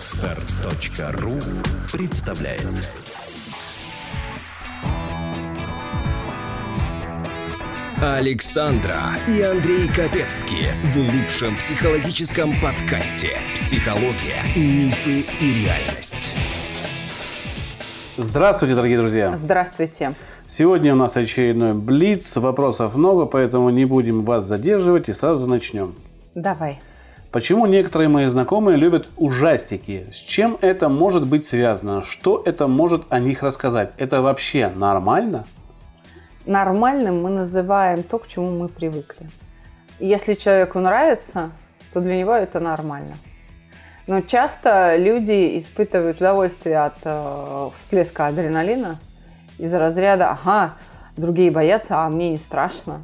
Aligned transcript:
Отстар.ру 0.00 1.34
представляет 1.92 2.90
Александра 8.00 8.98
и 9.28 9.42
Андрей 9.42 9.88
Капецки 9.88 10.68
в 10.84 10.96
лучшем 10.96 11.54
психологическом 11.56 12.58
подкасте 12.62 13.32
«Психология, 13.52 14.40
мифы 14.56 15.26
и 15.38 15.64
реальность». 15.64 16.34
Здравствуйте, 18.16 18.74
дорогие 18.74 18.96
друзья! 18.96 19.36
Здравствуйте. 19.36 20.14
Сегодня 20.48 20.94
у 20.94 20.96
нас 20.96 21.14
очередной 21.14 21.74
Блиц. 21.74 22.36
Вопросов 22.36 22.94
много, 22.94 23.26
поэтому 23.26 23.68
не 23.68 23.84
будем 23.84 24.24
вас 24.24 24.46
задерживать 24.46 25.10
и 25.10 25.12
сразу 25.12 25.46
начнем. 25.46 25.94
Давай. 26.34 26.80
Почему 27.32 27.66
некоторые 27.66 28.08
мои 28.08 28.26
знакомые 28.26 28.76
любят 28.76 29.08
ужастики? 29.16 30.06
С 30.10 30.16
чем 30.16 30.58
это 30.60 30.88
может 30.88 31.28
быть 31.28 31.46
связано? 31.46 32.02
Что 32.02 32.42
это 32.44 32.66
может 32.66 33.04
о 33.08 33.20
них 33.20 33.44
рассказать? 33.44 33.92
Это 33.98 34.20
вообще 34.20 34.68
нормально? 34.68 35.46
Нормальным 36.44 37.22
мы 37.22 37.30
называем 37.30 38.02
то, 38.02 38.18
к 38.18 38.26
чему 38.26 38.50
мы 38.50 38.68
привыкли. 38.68 39.30
Если 40.00 40.34
человеку 40.34 40.80
нравится, 40.80 41.52
то 41.92 42.00
для 42.00 42.16
него 42.16 42.32
это 42.32 42.58
нормально. 42.58 43.14
Но 44.08 44.22
часто 44.22 44.96
люди 44.96 45.56
испытывают 45.56 46.16
удовольствие 46.16 46.78
от 46.78 46.96
э, 47.04 47.70
всплеска 47.76 48.26
адреналина 48.26 48.98
из 49.56 49.72
разряда 49.72 50.30
«ага, 50.30 50.74
другие 51.16 51.52
боятся, 51.52 51.98
а 51.98 52.08
мне 52.08 52.30
не 52.30 52.38
страшно». 52.38 53.02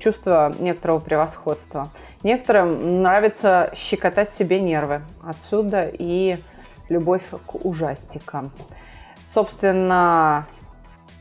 Чувство 0.00 0.54
некоторого 0.60 0.98
превосходства. 1.00 1.88
Некоторым 2.22 3.02
нравится 3.02 3.70
щекотать 3.74 4.30
себе 4.30 4.60
нервы. 4.60 5.02
Отсюда 5.22 5.88
и 5.92 6.38
любовь 6.88 7.22
к 7.46 7.54
ужастикам. 7.64 8.50
Собственно, 9.26 10.46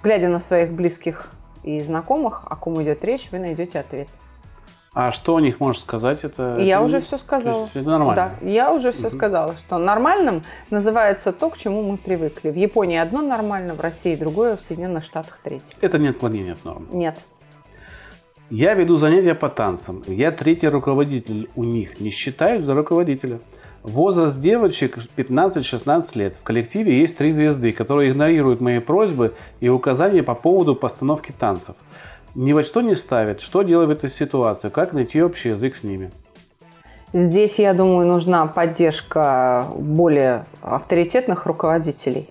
глядя 0.03 0.27
на 0.27 0.39
своих 0.39 0.71
близких 0.71 1.31
и 1.63 1.79
знакомых, 1.81 2.43
о 2.49 2.55
ком 2.55 2.81
идет 2.83 3.03
речь, 3.03 3.29
вы 3.31 3.39
найдете 3.39 3.79
ответ. 3.79 4.07
А 4.95 5.11
что 5.11 5.35
о 5.35 5.41
них 5.41 5.59
можешь 5.59 5.81
сказать? 5.81 6.23
Это, 6.23 6.57
Я 6.59 6.75
это- 6.75 6.85
уже 6.85 7.01
все 7.01 7.17
то 7.17 7.23
сказала. 7.23 7.61
есть 7.63 7.75
это 7.75 7.89
нормально? 7.89 8.15
Да, 8.39 8.47
я 8.47 8.71
уже 8.71 8.91
все 8.91 9.07
Мгм. 9.07 9.17
сказала, 9.17 9.55
что 9.55 9.79
нормальным 9.79 10.43
называется 10.69 11.33
то, 11.33 11.49
к 11.49 11.57
чему 11.57 11.81
мы 11.81 11.97
привыкли. 11.97 12.51
В 12.51 12.55
Японии 12.55 12.97
одно 12.97 13.21
нормально, 13.21 13.73
в 13.73 13.79
России 13.81 14.15
другое, 14.15 14.55
в 14.55 14.61
Соединенных 14.61 15.03
Штатах 15.03 15.39
третье. 15.43 15.73
Это 15.81 15.97
не 15.97 16.09
отклонение 16.09 16.53
от 16.53 16.63
нормы. 16.63 16.85
Нет. 16.91 17.17
Я 18.49 18.73
веду 18.73 18.97
занятия 18.97 19.36
по 19.36 19.49
танцам. 19.49 20.03
Я 20.05 20.31
третий 20.31 20.67
руководитель 20.67 21.49
у 21.55 21.63
них. 21.63 21.99
Не 21.99 22.09
считаюсь 22.09 22.63
за 22.63 22.75
руководителя. 22.75 23.39
Возраст 23.83 24.39
девочек 24.39 24.97
15-16 25.17 26.17
лет. 26.17 26.35
В 26.39 26.44
коллективе 26.44 27.00
есть 27.00 27.17
три 27.17 27.31
звезды, 27.31 27.72
которые 27.72 28.11
игнорируют 28.11 28.61
мои 28.61 28.80
просьбы 28.80 29.33
и 29.59 29.69
указания 29.69 30.23
по 30.23 30.35
поводу 30.35 30.75
постановки 30.75 31.31
танцев. 31.31 31.75
Ни 32.35 32.53
во 32.53 32.63
что 32.63 32.81
не 32.81 32.95
ставят. 32.95 33.41
Что 33.41 33.63
делать 33.63 33.88
в 33.88 33.91
этой 33.91 34.09
ситуации? 34.09 34.69
Как 34.69 34.94
найти 34.94 35.22
общий 35.22 35.50
язык 35.50 35.75
с 35.75 35.83
ними? 35.83 36.11
Здесь, 37.13 37.59
я 37.59 37.73
думаю, 37.73 38.07
нужна 38.07 38.47
поддержка 38.47 39.67
более 39.78 40.45
авторитетных 40.63 41.45
руководителей, 41.45 42.28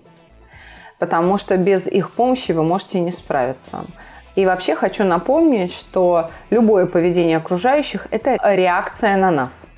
потому 0.99 1.39
что 1.39 1.57
без 1.57 1.87
их 1.87 2.11
помощи 2.11 2.51
вы 2.51 2.65
можете 2.65 2.99
не 2.99 3.13
справиться. 3.13 3.85
И 4.35 4.47
вообще 4.47 4.75
хочу 4.75 5.05
напомнить, 5.05 5.73
что 5.73 6.31
любое 6.51 6.87
поведение 6.87 7.37
окружающих– 7.37 8.07
это 8.11 8.39
реакция 8.55 9.17
на 9.17 9.31
нас. 9.31 9.69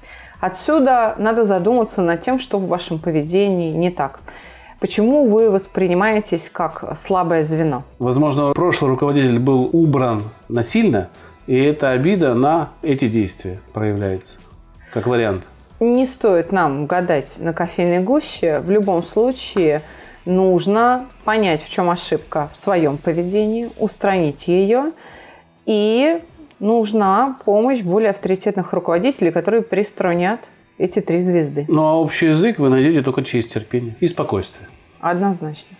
Отсюда 0.40 1.14
надо 1.18 1.44
задуматься 1.44 2.02
над 2.02 2.20
тем, 2.20 2.38
что 2.38 2.58
в 2.58 2.68
вашем 2.68 2.98
поведении 2.98 3.72
не 3.72 3.90
так. 3.90 4.20
Почему 4.78 5.28
вы 5.28 5.50
воспринимаетесь 5.50 6.50
как 6.50 6.96
слабое 6.98 7.44
звено? 7.44 7.84
Возможно, 7.98 8.52
прошлый 8.52 8.90
руководитель 8.90 9.38
был 9.38 9.70
убран 9.72 10.24
насильно, 10.48 11.08
и 11.46 11.56
эта 11.56 11.90
обида 11.90 12.34
на 12.34 12.70
эти 12.82 13.08
действия 13.08 13.60
проявляется. 13.72 14.38
Как 14.92 15.06
вариант. 15.06 15.44
Не 15.80 16.06
стоит 16.06 16.52
нам 16.52 16.86
гадать 16.86 17.36
на 17.38 17.52
кофейной 17.52 18.00
гуще. 18.00 18.60
В 18.60 18.70
любом 18.70 19.02
случае 19.02 19.82
нужно 20.24 21.06
понять, 21.24 21.62
в 21.62 21.70
чем 21.70 21.90
ошибка 21.90 22.50
в 22.52 22.56
своем 22.56 22.98
поведении, 22.98 23.70
устранить 23.78 24.48
ее. 24.48 24.92
И 25.66 26.20
нужна 26.58 27.38
помощь 27.44 27.82
более 27.82 28.10
авторитетных 28.10 28.72
руководителей, 28.72 29.30
которые 29.30 29.62
приструнят 29.62 30.48
эти 30.78 31.00
три 31.00 31.20
звезды. 31.20 31.66
Ну 31.68 31.82
а 31.84 31.94
общий 31.94 32.26
язык 32.26 32.58
вы 32.58 32.68
найдете 32.68 33.02
только 33.02 33.22
через 33.22 33.46
терпение 33.46 33.96
и 34.00 34.08
спокойствие. 34.08 34.68
Однозначно. 35.00 35.76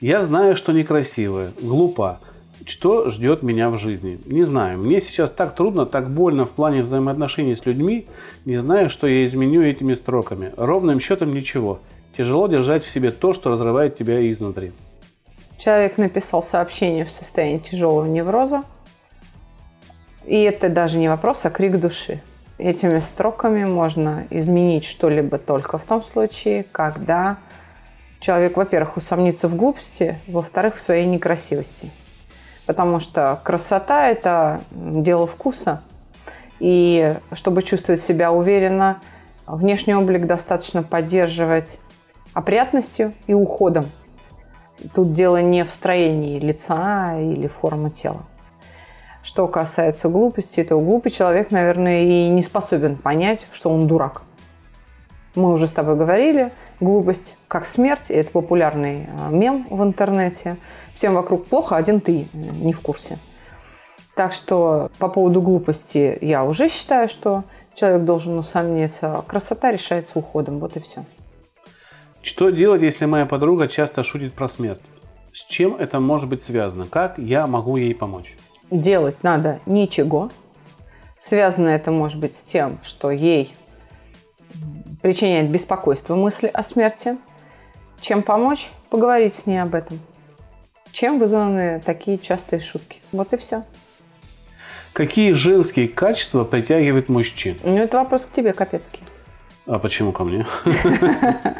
Я 0.00 0.22
знаю, 0.22 0.56
что 0.56 0.72
некрасивая, 0.72 1.52
глупа. 1.60 2.20
Что 2.66 3.08
ждет 3.08 3.42
меня 3.42 3.70
в 3.70 3.78
жизни? 3.78 4.20
Не 4.26 4.44
знаю. 4.44 4.78
Мне 4.78 5.00
сейчас 5.00 5.30
так 5.30 5.54
трудно, 5.54 5.86
так 5.86 6.10
больно 6.10 6.44
в 6.44 6.50
плане 6.50 6.82
взаимоотношений 6.82 7.54
с 7.54 7.64
людьми. 7.64 8.06
Не 8.44 8.56
знаю, 8.56 8.90
что 8.90 9.06
я 9.06 9.24
изменю 9.24 9.62
этими 9.62 9.94
строками. 9.94 10.52
Ровным 10.56 11.00
счетом 11.00 11.32
ничего. 11.32 11.80
Тяжело 12.18 12.48
держать 12.48 12.82
в 12.82 12.90
себе 12.90 13.12
то, 13.12 13.32
что 13.32 13.48
разрывает 13.48 13.94
тебя 13.94 14.28
изнутри. 14.28 14.72
Человек 15.56 15.98
написал 15.98 16.42
сообщение 16.42 17.04
в 17.04 17.12
состоянии 17.12 17.58
тяжелого 17.58 18.06
невроза. 18.06 18.64
И 20.24 20.42
это 20.42 20.68
даже 20.68 20.98
не 20.98 21.08
вопрос, 21.08 21.44
а 21.44 21.50
крик 21.50 21.78
души. 21.78 22.20
Этими 22.58 22.98
строками 22.98 23.64
можно 23.64 24.26
изменить 24.30 24.84
что-либо 24.84 25.38
только 25.38 25.78
в 25.78 25.84
том 25.84 26.02
случае, 26.02 26.64
когда 26.72 27.38
человек, 28.18 28.56
во-первых, 28.56 28.96
усомнится 28.96 29.46
в 29.46 29.54
глупости, 29.54 30.20
во-вторых, 30.26 30.74
в 30.74 30.80
своей 30.80 31.06
некрасивости. 31.06 31.92
Потому 32.66 32.98
что 32.98 33.40
красота– 33.44 34.08
это 34.10 34.62
дело 34.72 35.28
вкуса. 35.28 35.82
И 36.58 37.14
чтобы 37.30 37.62
чувствовать 37.62 38.02
себя 38.02 38.32
уверенно, 38.32 39.00
внешний 39.46 39.94
облик 39.94 40.26
достаточно 40.26 40.82
поддерживать 40.82 41.78
опрятностью 42.38 43.14
и 43.26 43.34
уходом. 43.34 43.90
Тут 44.94 45.12
дело 45.12 45.42
не 45.42 45.64
в 45.64 45.72
строении 45.72 46.38
лица 46.38 47.18
или 47.18 47.48
формы 47.48 47.90
тела. 47.90 48.22
Что 49.24 49.48
касается 49.48 50.08
глупости, 50.08 50.62
то 50.62 50.78
глупый 50.78 51.10
человек, 51.10 51.50
наверное, 51.50 52.04
и 52.04 52.28
не 52.28 52.42
способен 52.44 52.94
понять, 52.94 53.44
что 53.52 53.70
он 53.70 53.88
дурак. 53.88 54.22
Мы 55.34 55.52
уже 55.52 55.66
с 55.66 55.72
тобой 55.72 55.96
говорили, 55.96 56.52
глупость 56.78 57.36
как 57.48 57.66
смерть, 57.66 58.08
это 58.08 58.30
популярный 58.30 59.08
а, 59.18 59.30
мем 59.30 59.66
в 59.68 59.82
интернете. 59.82 60.56
Всем 60.94 61.14
вокруг 61.14 61.46
плохо, 61.46 61.76
один 61.76 62.00
ты 62.00 62.28
э, 62.32 62.36
не 62.36 62.72
в 62.72 62.80
курсе. 62.80 63.18
Так 64.14 64.32
что 64.32 64.90
по 64.98 65.08
поводу 65.08 65.42
глупости 65.42 66.16
я 66.20 66.44
уже 66.44 66.68
считаю, 66.68 67.08
что 67.08 67.42
человек 67.74 68.04
должен 68.04 68.38
усомниться. 68.38 69.24
Красота 69.26 69.72
решается 69.72 70.18
уходом, 70.20 70.60
вот 70.60 70.76
и 70.76 70.80
все. 70.80 71.04
Что 72.22 72.50
делать, 72.50 72.82
если 72.82 73.06
моя 73.06 73.26
подруга 73.26 73.68
часто 73.68 74.02
шутит 74.02 74.34
про 74.34 74.48
смерть? 74.48 74.82
С 75.32 75.44
чем 75.46 75.74
это 75.74 76.00
может 76.00 76.28
быть 76.28 76.42
связано? 76.42 76.86
Как 76.86 77.18
я 77.18 77.46
могу 77.46 77.76
ей 77.76 77.94
помочь? 77.94 78.36
делать 78.70 79.22
надо 79.22 79.60
ничего. 79.66 80.30
Связано 81.18 81.68
это 81.68 81.90
может 81.90 82.18
быть 82.18 82.36
с 82.36 82.42
тем, 82.42 82.78
что 82.82 83.10
ей 83.10 83.54
причиняет 85.02 85.50
беспокойство 85.50 86.14
мысли 86.14 86.50
о 86.52 86.62
смерти. 86.62 87.16
Чем 88.00 88.22
помочь? 88.22 88.70
Поговорить 88.90 89.34
с 89.34 89.46
ней 89.46 89.58
об 89.58 89.74
этом. 89.74 89.98
Чем 90.92 91.18
вызваны 91.18 91.82
такие 91.84 92.18
частые 92.18 92.60
шутки? 92.60 93.00
Вот 93.12 93.32
и 93.32 93.36
все. 93.36 93.64
Какие 94.92 95.32
женские 95.32 95.88
качества 95.88 96.44
притягивают 96.44 97.08
мужчин? 97.08 97.58
Ну, 97.62 97.76
это 97.76 97.98
вопрос 97.98 98.26
к 98.26 98.32
тебе, 98.32 98.52
Капецкий. 98.52 99.02
А 99.66 99.78
почему 99.78 100.12
ко 100.12 100.24
мне? 100.24 100.46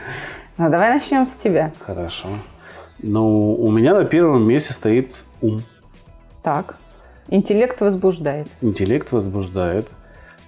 Ну, 0.58 0.68
давай 0.70 0.92
начнем 0.92 1.24
с 1.24 1.34
тебя. 1.34 1.72
Хорошо. 1.78 2.28
Ну, 3.00 3.54
у 3.54 3.70
меня 3.70 3.94
на 3.94 4.04
первом 4.04 4.44
месте 4.46 4.72
стоит 4.72 5.14
ум. 5.40 5.62
Так. 6.42 6.76
Интеллект 7.28 7.80
возбуждает. 7.80 8.48
Интеллект 8.60 9.12
возбуждает. 9.12 9.88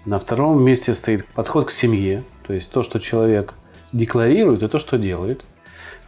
На 0.04 0.18
втором 0.18 0.64
месте 0.64 0.94
стоит 0.94 1.24
подход 1.26 1.68
к 1.68 1.70
семье. 1.70 2.24
То 2.44 2.52
есть 2.52 2.72
то, 2.72 2.82
что 2.82 2.98
человек 2.98 3.54
декларирует, 3.92 4.64
и 4.64 4.68
то, 4.68 4.80
что 4.80 4.98
делает. 4.98 5.44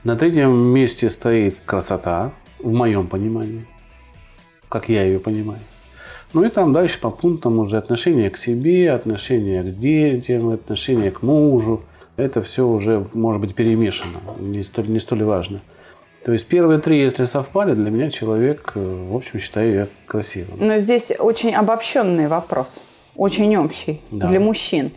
На 0.02 0.16
третьем 0.16 0.56
месте 0.56 1.08
стоит 1.08 1.58
красота, 1.64 2.32
в 2.58 2.72
моем 2.72 3.06
понимании. 3.06 3.66
Как 4.69 4.88
я 4.88 5.04
ее 5.04 5.20
понимаю. 5.20 5.60
Ну 6.32 6.43
и 6.43 6.49
там 6.49 6.72
дальше 6.72 6.99
по 6.99 7.10
пунктам 7.10 7.60
уже 7.60 7.76
отношение 7.76 8.31
к 8.31 8.37
себе, 8.37 8.90
отношение 8.90 9.62
к 9.62 9.78
детям, 9.78 10.49
отношение 10.49 11.12
к 11.12 11.22
мужу. 11.22 11.82
Это 12.22 12.42
все 12.42 12.66
уже 12.66 13.04
может 13.14 13.40
быть 13.40 13.54
перемешано, 13.54 14.19
не 14.38 14.62
столь, 14.62 14.88
не 14.90 15.00
столь 15.00 15.24
важно. 15.24 15.60
То 16.24 16.32
есть 16.32 16.46
первые 16.46 16.78
три, 16.78 17.00
если 17.00 17.24
совпали, 17.24 17.74
для 17.74 17.90
меня 17.90 18.10
человек, 18.10 18.72
э, 18.76 19.06
в 19.10 19.16
общем, 19.16 19.40
считаю 19.40 19.72
я 19.74 19.88
красивым. 20.06 20.64
Но 20.64 20.78
здесь 20.78 21.10
очень 21.19 21.52
обобщенный 21.52 22.28
вопрос. 22.28 22.84
Очень 23.16 23.56
общий 23.56 24.00
Да. 24.12 24.28
для 24.28 24.38
мужчин. 24.38 24.92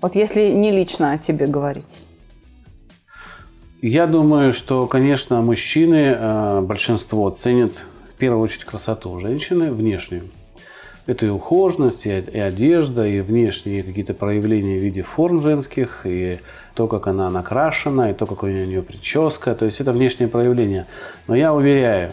Вот 0.00 0.14
если 0.14 0.52
не 0.52 0.70
лично 0.70 1.12
о 1.12 1.18
тебе 1.18 1.46
говорить. 1.48 1.88
Я 3.82 4.06
думаю, 4.06 4.52
что, 4.52 4.86
конечно, 4.86 5.42
мужчины, 5.42 6.14
э, 6.16 6.60
большинство 6.60 7.28
ценят 7.30 7.72
в 8.14 8.18
первую 8.18 8.40
очередь 8.42 8.64
красоту 8.64 9.18
женщины 9.18 9.72
внешнюю. 9.72 10.22
Это 11.06 11.26
и 11.26 11.28
ухоженность, 11.28 12.06
и 12.06 12.10
одежда, 12.10 13.06
и 13.06 13.20
внешние 13.20 13.82
какие-то 13.82 14.14
проявления 14.14 14.78
в 14.78 14.82
виде 14.82 15.02
форм 15.02 15.40
женских, 15.42 16.06
и 16.06 16.38
то, 16.74 16.86
как 16.86 17.08
она 17.08 17.28
накрашена, 17.28 18.10
и 18.10 18.14
то, 18.14 18.24
какая 18.24 18.52
у 18.62 18.66
нее 18.66 18.82
прическа. 18.82 19.54
То 19.54 19.64
есть 19.64 19.80
это 19.80 19.92
внешнее 19.92 20.28
проявление. 20.28 20.86
Но 21.26 21.34
я 21.34 21.52
уверяю, 21.52 22.12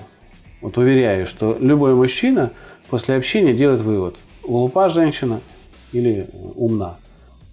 вот 0.61 0.77
уверяю, 0.77 1.27
что 1.27 1.55
любой 1.59 1.93
мужчина 1.93 2.51
после 2.89 3.15
общения 3.15 3.53
делает 3.53 3.81
вывод, 3.81 4.17
глупа 4.43 4.89
женщина 4.89 5.41
или 5.91 6.27
умна. 6.55 6.97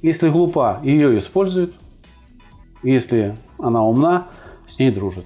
Если 0.00 0.30
глупа, 0.30 0.80
ее 0.82 1.18
используют. 1.18 1.74
Если 2.82 3.36
она 3.58 3.84
умна, 3.84 4.28
с 4.66 4.78
ней 4.78 4.90
дружат. 4.90 5.24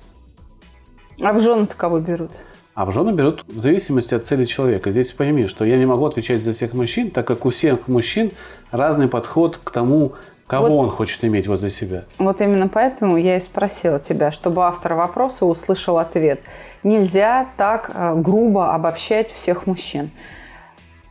А 1.20 1.32
в 1.32 1.40
жены 1.40 1.66
кого 1.66 2.00
берут? 2.00 2.32
А 2.80 2.86
в 2.86 2.92
жены 2.92 3.12
берут 3.12 3.44
в 3.46 3.60
зависимости 3.60 4.14
от 4.14 4.24
цели 4.24 4.46
человека. 4.46 4.90
Здесь 4.90 5.12
пойми, 5.12 5.46
что 5.48 5.66
я 5.66 5.76
не 5.76 5.84
могу 5.84 6.06
отвечать 6.06 6.42
за 6.42 6.54
всех 6.54 6.72
мужчин, 6.72 7.10
так 7.10 7.26
как 7.26 7.44
у 7.44 7.50
всех 7.50 7.88
мужчин 7.88 8.30
разный 8.70 9.06
подход 9.06 9.60
к 9.62 9.70
тому, 9.70 10.12
кого 10.46 10.68
вот, 10.68 10.84
он 10.84 10.90
хочет 10.90 11.22
иметь 11.26 11.46
возле 11.46 11.68
себя. 11.68 12.04
Вот 12.16 12.40
именно 12.40 12.68
поэтому 12.68 13.18
я 13.18 13.36
и 13.36 13.40
спросила 13.40 14.00
тебя, 14.00 14.30
чтобы 14.30 14.64
автор 14.64 14.94
вопроса 14.94 15.44
услышал 15.44 15.98
ответ. 15.98 16.40
Нельзя 16.82 17.48
так 17.58 17.90
э, 17.92 18.14
грубо 18.16 18.72
обобщать 18.72 19.30
всех 19.30 19.66
мужчин 19.66 20.10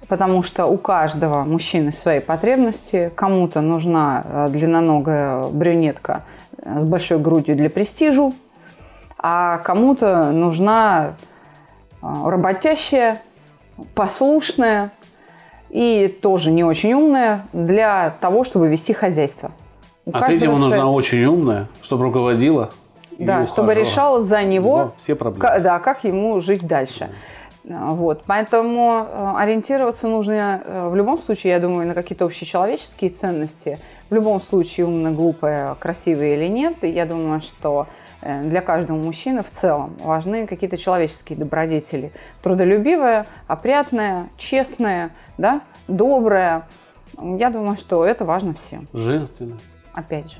потому 0.08 0.42
что 0.42 0.66
у 0.66 0.76
каждого 0.76 1.44
мужчины 1.44 1.92
свои 1.92 2.20
потребности. 2.20 3.12
Кому-то 3.14 3.62
нужна 3.62 4.24
э, 4.26 4.48
длинноногая 4.50 5.44
брюнетка 5.50 6.24
с 6.58 6.84
большой 6.84 7.20
грудью 7.20 7.56
для 7.56 7.70
престижу, 7.70 8.34
а 9.20 9.60
кому-то 9.60 10.32
нужна 10.32 11.10
э, 11.10 11.12
работящая, 12.02 13.22
послушная 13.96 14.92
и 15.70 16.08
тоже 16.22 16.52
не 16.52 16.64
очень 16.64 16.94
умная 16.94 17.46
для 17.54 18.16
того, 18.22 18.44
чтобы 18.44 18.68
вести 18.68 18.94
хозяйство. 18.94 19.52
У 20.06 20.12
а 20.14 20.22
третьему 20.22 20.56
своя... 20.56 20.70
нужна 20.70 20.90
очень 20.90 21.24
умная, 21.26 21.68
чтобы 21.82 22.04
руководила. 22.04 22.72
Да, 23.20 23.48
чтобы 23.48 23.74
решала 23.74 24.22
за 24.22 24.44
него, 24.44 24.94
все 24.98 25.14
проблемы. 25.14 25.60
да, 25.60 25.80
как 25.80 26.06
ему 26.06 26.40
жить 26.40 26.66
дальше. 26.66 27.10
Вот. 27.66 28.24
Поэтому 28.26 29.06
э, 29.08 29.34
ориентироваться 29.38 30.08
нужно 30.08 30.62
э, 30.64 30.88
в 30.88 30.96
любом 30.96 31.22
случае, 31.22 31.54
я 31.54 31.60
думаю, 31.60 31.86
на 31.88 31.94
какие-то 31.94 32.26
общечеловеческие 32.26 33.12
ценности. 33.12 33.78
В 34.10 34.16
любом 34.16 34.42
случае, 34.42 34.88
умно, 34.88 35.12
глупая, 35.12 35.76
красивая 35.76 36.36
или 36.36 36.48
нет. 36.48 36.84
И 36.84 36.88
я 36.88 37.06
думаю, 37.06 37.42
что 37.42 37.88
для 38.22 38.62
каждого 38.62 38.98
мужчины 38.98 39.44
в 39.44 39.50
целом 39.50 39.96
важны 40.00 40.48
какие-то 40.48 40.78
человеческие 40.78 41.38
добродетели. 41.38 42.12
Трудолюбивая, 42.42 43.26
опрятная, 43.48 44.30
честная, 44.38 45.12
да, 45.38 45.62
добрая. 45.88 46.68
Я 47.18 47.50
думаю, 47.50 47.78
что 47.78 48.06
это 48.06 48.26
важно 48.26 48.54
всем. 48.54 48.88
Женственно. 48.94 49.58
Опять 49.94 50.32
же. 50.32 50.38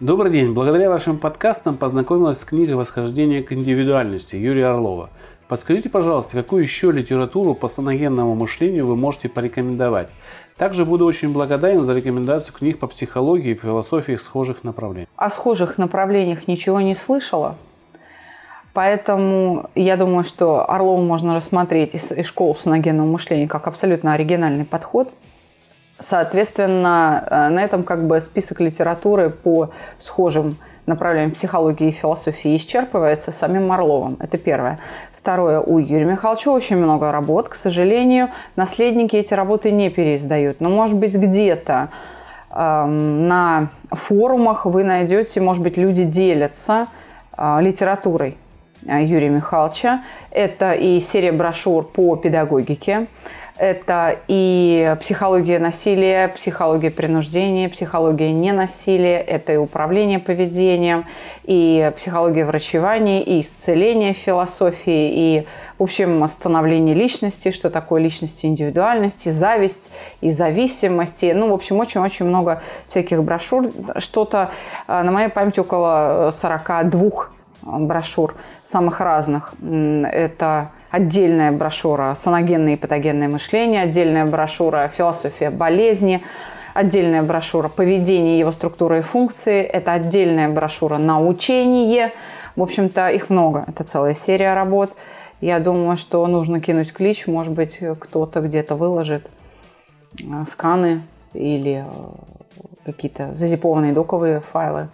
Добрый 0.00 0.30
день. 0.32 0.52
Благодаря 0.52 0.90
вашим 0.90 1.18
подкастам 1.18 1.76
познакомилась 1.76 2.40
с 2.40 2.44
книгой 2.44 2.74
«Восхождение 2.74 3.42
к 3.42 3.52
индивидуальности» 3.52 4.36
Юрия 4.36 4.66
Орлова– 4.66 5.10
Подскажите, 5.48 5.90
пожалуйста, 5.90 6.32
какую 6.38 6.62
еще 6.62 6.90
литературу 6.90 7.54
по 7.54 7.68
саногенному 7.68 8.34
мышлению 8.34 8.86
вы 8.86 8.96
можете 8.96 9.28
порекомендовать? 9.28 10.08
Также 10.56 10.84
буду 10.84 11.04
очень 11.04 11.32
благодарен 11.32 11.84
за 11.84 11.94
рекомендацию 11.94 12.54
книг 12.54 12.78
по 12.78 12.86
психологии 12.86 13.52
и 13.52 13.54
философии 13.54 14.16
схожих 14.16 14.62
направлений. 14.62 15.08
О 15.16 15.28
схожих 15.30 15.78
направлениях 15.78 16.46
ничего 16.46 16.80
не 16.80 16.94
слышала. 16.94 17.56
Поэтому 18.72 19.70
я 19.74 19.96
думаю, 19.96 20.24
что 20.24 20.68
Орлову 20.68 21.02
можно 21.02 21.34
рассмотреть 21.34 21.94
из, 21.94 22.26
школы 22.26 22.54
саногенного 22.56 23.06
мышления 23.06 23.48
как 23.48 23.66
абсолютно 23.66 24.14
оригинальный 24.14 24.64
подход. 24.64 25.12
Соответственно, 26.00 27.24
э, 27.30 27.48
на 27.50 27.62
этом 27.62 27.84
как 27.84 28.06
бы 28.06 28.20
список 28.20 28.60
литературы 28.60 29.30
по 29.30 29.70
схожим 29.98 30.56
направлениям 30.86 31.30
психологии 31.30 31.88
и 31.88 31.92
философии 31.92 32.56
исчерпывается 32.56 33.32
самим 33.32 33.70
Орловым. 33.70 34.16
Это 34.18 34.38
первое. 34.38 34.80
Второе, 35.24 35.58
у 35.58 35.78
Юрия 35.78 36.04
Михайловича 36.04 36.50
очень 36.50 36.76
много 36.76 37.10
работ. 37.10 37.48
К 37.48 37.54
сожалению, 37.54 38.28
наследники 38.56 39.16
эти 39.16 39.32
работы 39.32 39.70
не 39.70 39.88
переиздают. 39.88 40.60
Но, 40.60 40.68
может 40.68 40.96
быть, 40.96 41.14
где-то 41.14 41.88
э, 42.50 42.84
на 42.84 43.70
форумах 43.90 44.66
вы 44.66 44.84
найдете, 44.84 45.40
может 45.40 45.62
быть, 45.62 45.78
люди 45.78 46.04
делятся 46.04 46.88
э, 47.38 47.56
литературой 47.62 48.36
э, 48.86 49.02
Юрия 49.02 49.30
Михайловича. 49.30 50.02
Это 50.30 50.74
и 50.74 51.00
серия 51.00 51.32
брошюр 51.32 51.84
по 51.84 52.16
педагогике, 52.16 53.06
это 53.56 54.18
и 54.26 54.96
психология 55.00 55.60
насилия, 55.60 56.28
психология 56.28 56.90
принуждения, 56.90 57.68
психология 57.68 58.32
ненасилия, 58.32 59.18
это 59.18 59.52
и 59.52 59.56
управление 59.56 60.18
поведением, 60.18 61.04
и 61.44 61.92
психология 61.96 62.44
врачевания, 62.44 63.22
и 63.22 63.40
исцеление 63.40 64.12
философии, 64.12 65.38
и, 65.38 65.46
в 65.78 65.84
общем, 65.84 66.26
становление 66.26 66.96
личности, 66.96 67.52
что 67.52 67.70
такое 67.70 68.02
личность 68.02 68.44
индивидуальности, 68.44 69.28
зависть 69.28 69.90
и 70.20 70.30
зависимости. 70.30 71.32
Ну, 71.32 71.50
в 71.50 71.52
общем, 71.52 71.78
очень-очень 71.78 72.26
много 72.26 72.60
всяких 72.88 73.22
брошюр. 73.22 73.70
Что-то 73.98 74.50
э, 74.88 75.02
на 75.02 75.12
моей 75.12 75.28
памяти 75.28 75.60
около 75.60 76.32
42 76.32 77.28
брошюр 77.62 78.34
самых 78.66 79.00
разных. 79.00 79.54
Это 79.62 80.70
отдельная 80.94 81.50
брошюра 81.50 82.14
«Саногенное 82.14 82.74
и 82.74 82.76
патогенное 82.76 83.28
мышление», 83.28 83.82
отдельная 83.82 84.24
брошюра 84.26 84.88
«Философия 84.88 85.50
болезни», 85.50 86.22
отдельная 86.72 87.22
брошюра 87.22 87.68
«Поведение, 87.68 88.38
его 88.38 88.52
структура 88.52 88.98
и 88.98 89.02
функции», 89.02 89.62
это 89.62 89.92
отдельная 89.92 90.48
брошюра 90.48 90.98
«Научение». 90.98 92.12
В 92.54 92.62
общем-то, 92.62 93.08
их 93.08 93.28
много. 93.28 93.64
Это 93.66 93.82
целая 93.82 94.14
серия 94.14 94.54
работ. 94.54 94.92
Я 95.40 95.58
думаю, 95.58 95.96
что 95.96 96.24
нужно 96.28 96.60
кинуть 96.60 96.92
клич. 96.92 97.26
Может 97.26 97.52
быть, 97.52 97.80
кто-то 97.98 98.40
где-то 98.40 98.76
выложит 98.76 99.28
э, 100.20 100.44
сканы 100.46 101.02
или 101.32 101.84
э, 101.84 102.84
какие-то 102.84 103.34
зазипованные 103.34 103.92
доковые 103.92 104.40
файлы. 104.40 104.88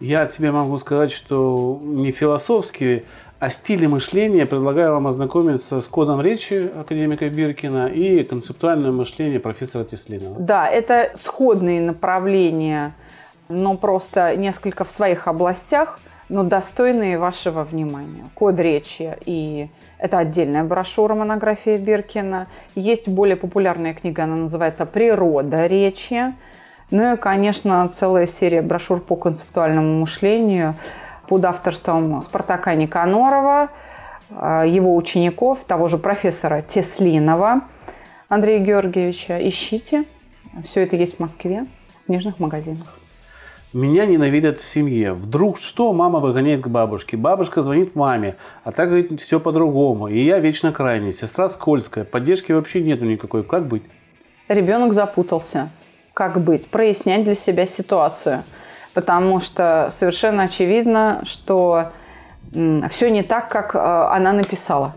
Я 0.00 0.24
тебе 0.24 0.50
могу 0.50 0.78
сказать, 0.78 1.12
что 1.12 1.78
не 1.82 2.10
философские, 2.10 3.04
о 3.40 3.48
стиле 3.48 3.88
мышления 3.88 4.44
предлагаю 4.44 4.92
вам 4.92 5.06
ознакомиться 5.06 5.80
с 5.80 5.86
кодом 5.86 6.20
речи 6.20 6.70
академика 6.78 7.28
Биркина 7.30 7.86
и 7.86 8.22
концептуальное 8.22 8.92
мышление 8.92 9.40
профессора 9.40 9.84
Теслинова. 9.84 10.38
Да, 10.38 10.68
это 10.68 11.10
сходные 11.14 11.80
направления, 11.80 12.92
но 13.48 13.78
просто 13.78 14.36
несколько 14.36 14.84
в 14.84 14.90
своих 14.90 15.26
областях, 15.26 16.00
но 16.28 16.42
достойные 16.42 17.16
вашего 17.16 17.64
внимания. 17.64 18.24
Код 18.34 18.60
речи 18.60 19.16
и 19.24 19.70
это 19.96 20.18
отдельная 20.18 20.62
брошюра 20.62 21.14
монография 21.14 21.78
Биркина. 21.78 22.46
Есть 22.74 23.08
более 23.08 23.36
популярная 23.36 23.94
книга, 23.94 24.24
она 24.24 24.36
называется 24.36 24.84
«Природа 24.84 25.66
речи». 25.66 26.34
Ну 26.90 27.14
и, 27.14 27.16
конечно, 27.16 27.90
целая 27.94 28.26
серия 28.26 28.60
брошюр 28.60 29.00
по 29.00 29.16
концептуальному 29.16 29.98
мышлению– 30.00 30.74
под 31.30 31.44
авторством 31.44 32.22
Спартака 32.22 32.74
Никанорова, 32.74 33.68
э, 34.30 34.64
его 34.66 34.96
учеников, 34.96 35.60
того 35.64 35.86
же 35.86 35.96
профессора 35.96 36.60
Теслинова 36.60 37.60
Андрея 38.28 38.58
Георгиевича. 38.58 39.38
Ищите. 39.48 40.04
Все 40.64 40.82
это 40.82 40.96
есть 40.96 41.18
в 41.18 41.20
Москве, 41.20 41.66
в 42.02 42.06
книжных 42.06 42.40
магазинах. 42.40 42.98
Меня 43.72 44.06
ненавидят 44.06 44.58
в 44.58 44.66
семье. 44.66 45.12
Вдруг 45.12 45.58
что, 45.58 45.92
мама 45.92 46.18
выгоняет 46.18 46.62
к 46.62 46.66
бабушке. 46.66 47.16
Бабушка 47.16 47.62
звонит 47.62 47.94
маме, 47.94 48.34
а 48.64 48.72
так 48.72 48.88
говорит 48.88 49.20
все 49.20 49.38
по-другому. 49.38 50.08
И 50.08 50.20
я 50.24 50.40
вечно 50.40 50.72
крайний. 50.72 51.12
Сестра 51.12 51.48
скользкая. 51.48 52.04
Поддержки 52.04 52.50
вообще 52.50 52.82
нету 52.82 53.04
никакой. 53.04 53.44
Как 53.44 53.68
быть? 53.68 53.84
Ребенок 54.48 54.94
запутался. 54.94 55.70
Как 56.12 56.42
быть? 56.42 56.66
Прояснять 56.66 57.22
для 57.22 57.36
себя 57.36 57.66
ситуацию– 57.66 58.42
потому 58.94 59.40
что 59.40 59.92
совершенно 59.96 60.44
очевидно, 60.44 61.22
что 61.24 61.88
все 62.52 63.10
не 63.10 63.22
так, 63.22 63.48
как 63.48 63.74
э, 63.74 63.78
она 63.78 64.32
написала. 64.32 64.94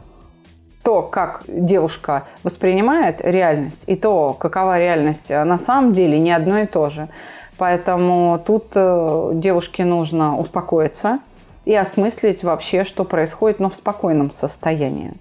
То, 0.82 1.02
как 1.02 1.44
девушка 1.48 2.24
воспринимает 2.44 3.22
реальность, 3.22 3.84
и 3.86 3.96
то, 3.96 4.34
какова 4.34 4.80
реальность 4.80 5.30
э, 5.30 5.44
на 5.44 5.60
самом 5.60 5.94
деле, 5.94 6.20
не 6.20 6.32
одно 6.32 6.60
и 6.60 6.66
то 6.66 6.90
же. 6.90 7.10
Поэтому 7.58 8.40
тут 8.44 8.72
э, 8.74 9.32
девушке 9.36 9.86
нужно 9.86 10.38
успокоиться 10.38 11.20
и 11.66 11.76
осмыслить 11.76 12.44
вообще, 12.44 12.84
что 12.84 13.06
происходит, 13.06 13.60
но 13.60 13.70
в 13.70 13.76
спокойном 13.76 14.32
состоянии. 14.32 15.12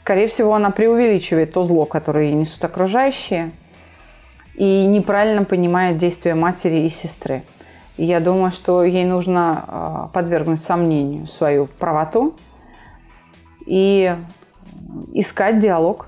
Скорее 0.00 0.26
всего, 0.26 0.54
она 0.54 0.70
преувеличивает 0.70 1.52
то 1.52 1.64
зло, 1.64 1.84
которое 1.84 2.24
ей 2.24 2.34
несут 2.34 2.64
окружающие, 2.64 3.52
и 4.54 4.84
неправильно 4.84 5.44
понимает 5.44 5.96
действия 5.96 6.34
матери 6.34 6.80
и 6.80 6.88
сестры. 6.88 7.42
И 7.96 8.04
я 8.04 8.20
думаю, 8.20 8.50
что 8.50 8.84
ей 8.84 9.04
нужно 9.04 9.64
а, 9.66 10.10
подвергнуть 10.12 10.62
сомнению 10.62 11.26
свою 11.28 11.66
правоту 11.66 12.34
и 13.66 14.14
искать 15.12 15.58
диалог 15.58 16.06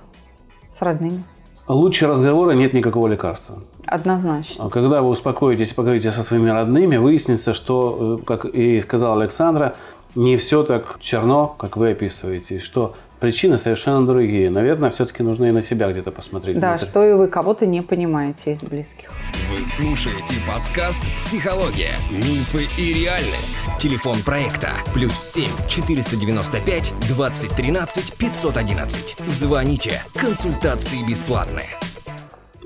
с 0.71 0.81
родными. 0.81 1.25
Лучше 1.67 2.07
разговора 2.07 2.53
нет 2.53 2.75
никакого 2.75 3.07
лекарства. 3.09 3.57
Однозначно. 3.87 4.67
А 4.67 4.71
когда 4.71 5.03
вы 5.03 5.09
успокоитесь, 5.09 5.73
поговорите 5.73 6.11
со 6.11 6.23
своими 6.23 6.51
родными, 6.51 6.97
выяснится, 6.97 7.55
что, 7.55 8.19
э, 8.21 8.25
как 8.25 8.45
и 8.45 8.81
сказала 8.81 9.23
Александра, 9.23 9.75
не 10.15 10.37
все 10.37 10.63
так 10.63 10.97
черно, 11.01 11.55
как 11.59 11.77
вы 11.77 11.91
описываете, 11.91 12.61
что 12.61 12.95
причины 13.21 13.59
совершенно 13.59 14.07
другие. 14.07 14.51
Наверное, 14.51 14.91
все-таки 14.91 15.23
нужно 15.23 15.47
и 15.47 15.51
на 15.51 15.63
себя 15.63 15.91
где-то 15.91 16.11
посмотреть. 16.11 16.59
Да, 16.59 16.71
внутрь. 16.73 16.85
что 16.85 17.05
и 17.05 17.13
вы 17.15 17.29
кого-то 17.29 17.67
не 17.67 17.83
понимаете 17.83 18.53
из 18.53 18.63
близких. 18.63 19.11
Вы 19.51 19.61
слушаете 19.61 20.35
подкаст 20.47 21.01
«Психология. 21.17 21.99
Мифы 22.11 22.67
и 22.79 22.95
реальность». 22.95 23.65
Телефон 23.79 24.17
проекта 24.25 24.71
«Плюс 24.93 25.15
7 25.15 25.49
495 25.69 26.93
2013 27.09 28.15
511». 28.19 29.27
Звоните. 29.27 30.03
Консультации 30.15 31.07
бесплатные. 31.09 31.69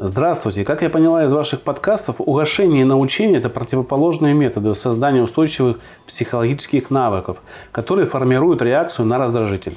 Здравствуйте. 0.00 0.64
Как 0.64 0.83
я 0.83 0.90
поняла 0.90 1.25
из 1.25 1.33
ваших 1.33 1.62
подкастов, 1.62 2.21
угошение 2.21 2.83
и 2.83 2.85
научение– 2.85 3.38
это 3.40 3.49
противоположные 3.49 4.33
методы 4.33 4.73
создания 4.76 5.21
устойчивых 5.25 5.81
психологических 6.07 6.90
навыков, 6.90 7.38
которые 7.73 8.07
формируют 8.07 8.62
реакцию 8.62 9.07
на 9.07 9.19
раздражитель. 9.19 9.75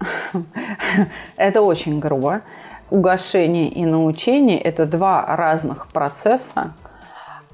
Это 1.36 1.62
очень 1.62 1.98
грубо. 2.00 2.42
Угошение 2.90 3.68
и 3.68 3.84
научение– 3.84 4.60
это 4.60 4.84
два 4.84 5.24
разных 5.36 5.86
процесса, 5.92 6.72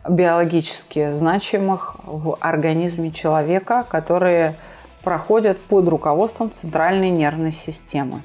биологически 0.09 1.13
значимых 1.13 1.97
в 2.05 2.39
организме 2.41 3.11
человека, 3.11 3.85
которые 3.87 4.57
проходят 5.03 5.61
под 5.61 5.89
руководством 5.89 6.51
центральной 6.51 7.11
нервной 7.11 7.53
системы. 7.53 8.23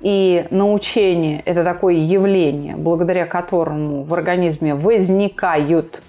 И 0.00 0.46
научение– 0.52 1.40
это 1.44 1.64
такое 1.64 1.94
явление, 1.94 2.76
благодаря 2.76 3.26
которому 3.26 4.04
в 4.04 4.14
организме 4.14 4.76
возникают 4.76 6.02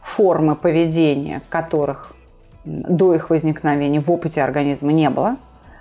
формы 0.00 0.54
поведения, 0.54 1.42
которых 1.50 2.16
до 2.64 3.14
их 3.14 3.28
возникновения 3.28 4.00
в 4.00 4.10
опыте 4.10 4.42
организма 4.42 4.92
не 4.92 5.10
было. 5.10 5.36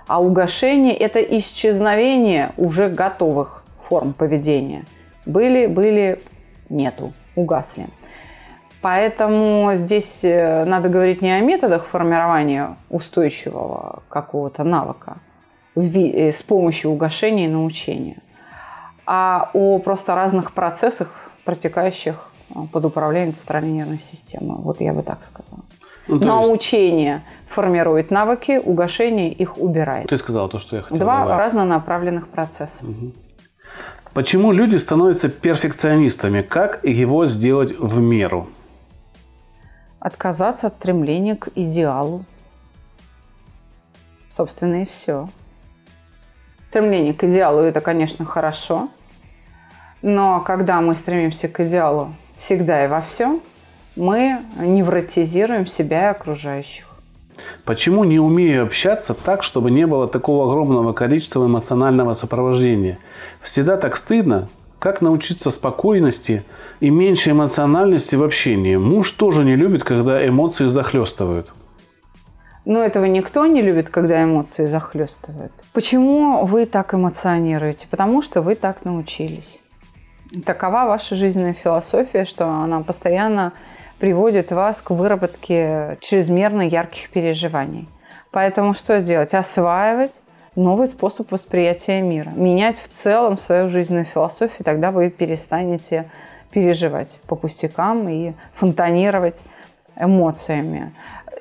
А 0.07 0.21
угошение– 0.21 0.93
это 0.97 1.21
исчезновение 1.21 2.51
уже 2.57 2.89
готовых 2.89 3.63
форм 3.87 4.13
поведения. 4.13 4.85
Были, 5.25 5.67
были, 5.67 6.21
нету, 6.69 7.13
угасли. 7.35 7.87
Поэтому 8.81 9.71
здесь 9.75 10.23
э, 10.23 10.65
надо 10.65 10.89
говорить 10.89 11.21
не 11.21 11.31
о 11.31 11.39
методах 11.39 11.85
формирования 11.85 12.77
устойчивого 12.89 14.03
какого-то 14.09 14.63
навыка– 14.63 15.17
Э, 15.75 16.31
с 16.31 16.43
помощью 16.43 16.91
угошения 16.91 17.45
и 17.45 17.47
научения, 17.47 18.21
а 19.05 19.49
о 19.53 19.79
просто 19.79 20.15
разных 20.15 20.53
процессах, 20.53 21.31
протекающих 21.45 22.29
э, 22.49 22.53
под 22.73 22.85
управлением 22.85 23.35
центральной 23.35 23.71
нервной 23.71 23.99
системы. 23.99 24.55
Вот 24.57 24.81
я 24.81 24.93
бы 24.93 25.01
так 25.01 25.23
сказала. 25.23 25.61
Ну, 26.07 26.17
Научение 26.17 27.23
есть... 27.39 27.49
формирует 27.49 28.11
навыки, 28.11 28.59
угошение 28.63 29.31
их 29.31 29.57
убирает. 29.57 30.07
Ты 30.07 30.17
сказала 30.17 30.49
то, 30.49 30.59
что 30.59 30.77
я 30.77 30.81
хотел 30.81 30.97
Два 30.97 31.19
добавить. 31.19 31.45
разнонаправленных 31.45 32.27
процесса. 32.27 32.83
Угу. 32.85 33.13
Почему 34.13 34.51
люди 34.51 34.75
становятся 34.75 35.29
перфекционистами? 35.29 36.41
Как 36.41 36.83
его 36.83 37.27
сделать 37.27 37.77
в 37.79 37.99
меру? 37.99 38.49
Отказаться 39.99 40.67
от 40.67 40.73
стремления 40.73 41.35
к 41.35 41.49
идеалу. 41.55 42.25
Собственно, 44.35 44.81
и 44.81 44.85
все. 44.85 45.29
Стремление 46.67 47.13
к 47.13 47.23
идеалу– 47.23 47.61
это, 47.61 47.79
конечно, 47.79 48.25
хорошо. 48.25 48.89
Но 50.01 50.41
когда 50.41 50.81
мы 50.81 50.95
стремимся 50.95 51.47
к 51.47 51.59
идеалу 51.59 52.13
всегда 52.37 52.83
и 52.83 52.87
во 52.87 53.01
всем, 53.01 53.41
мы 53.95 54.41
невротизируем 54.57 55.67
себя 55.67 56.09
и 56.09 56.11
окружающих. 56.11 56.87
Почему 57.65 58.03
не 58.03 58.19
умею 58.19 58.63
общаться 58.63 59.13
так, 59.13 59.43
чтобы 59.43 59.71
не 59.71 59.87
было 59.87 60.07
такого 60.07 60.49
огромного 60.49 60.93
количества 60.93 61.45
эмоционального 61.45 62.13
сопровождения? 62.13 62.99
Всегда 63.41 63.77
так 63.77 63.95
стыдно. 63.95 64.49
Как 64.79 65.01
научиться 65.01 65.51
спокойности 65.51 66.43
и 66.79 66.89
меньше 66.89 67.31
эмоциональности 67.31 68.15
в 68.15 68.23
общении? 68.23 68.75
Муж 68.77 69.11
тоже 69.11 69.43
не 69.43 69.55
любит, 69.55 69.83
когда 69.83 70.27
эмоции 70.27 70.67
захлестывают. 70.67 71.51
Но 72.65 72.83
этого 72.83 73.05
никто 73.05 73.45
не 73.45 73.61
любит, 73.61 73.89
когда 73.89 74.23
эмоции 74.23 74.67
захлестывают. 74.67 75.51
Почему 75.73 76.45
вы 76.45 76.65
так 76.65 76.93
эмоционируете? 76.93 77.87
Потому 77.89 78.21
что 78.21 78.41
вы 78.41 78.55
так 78.55 78.85
научились. 78.85 79.59
Такова 80.45 80.85
ваша 80.85 81.15
жизненная 81.15 81.53
философия, 81.53 82.25
что 82.25 82.47
она 82.47 82.81
постоянно 82.81 83.53
приводит 84.01 84.51
вас 84.51 84.81
к 84.81 84.89
выработке 84.89 85.95
чрезмерно 86.01 86.63
ярких 86.63 87.11
переживаний. 87.11 87.87
Поэтому 88.31 88.73
что 88.73 88.99
делать? 88.99 89.35
Осваивать 89.35 90.23
новый 90.55 90.87
способ 90.87 91.31
восприятия 91.31 92.01
мира. 92.01 92.31
Менять 92.35 92.79
в 92.79 92.89
целом 92.89 93.37
свою 93.37 93.69
жизненную 93.69 94.05
философию, 94.05 94.65
тогда 94.65 94.89
вы 94.89 95.11
перестанете 95.11 96.09
переживать 96.49 97.09
по 97.27 97.35
пустякам 97.35 98.09
и 98.09 98.33
фонтанировать 98.55 99.43
эмоциями. 99.95 100.95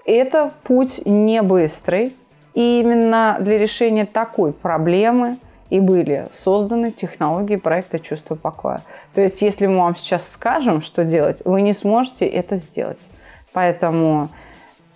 Это 0.05 0.53
путь 0.65 1.01
не 1.07 1.41
быстрый. 1.41 2.15
И 2.53 2.81
именно 2.81 3.39
для 3.41 3.57
решения 3.57 4.05
такой 4.05 4.53
проблемы 4.53 5.39
и 5.71 5.81
были 5.81 6.29
созданы 6.35 6.91
технологии 6.91 7.57
проекта 7.57 7.99
«Чувство 7.99 8.35
покоя». 8.35 8.83
То 9.15 9.21
есть, 9.21 9.41
если 9.41 9.67
мы 9.67 9.79
вам 9.79 9.97
сейчас 9.97 10.29
скажем, 10.29 10.83
что 10.83 11.05
делать, 11.05 11.39
вы 11.45 11.63
не 11.63 11.73
сможете 11.73 12.27
это 12.27 12.57
сделать. 12.57 12.99
Поэтому 13.53 14.29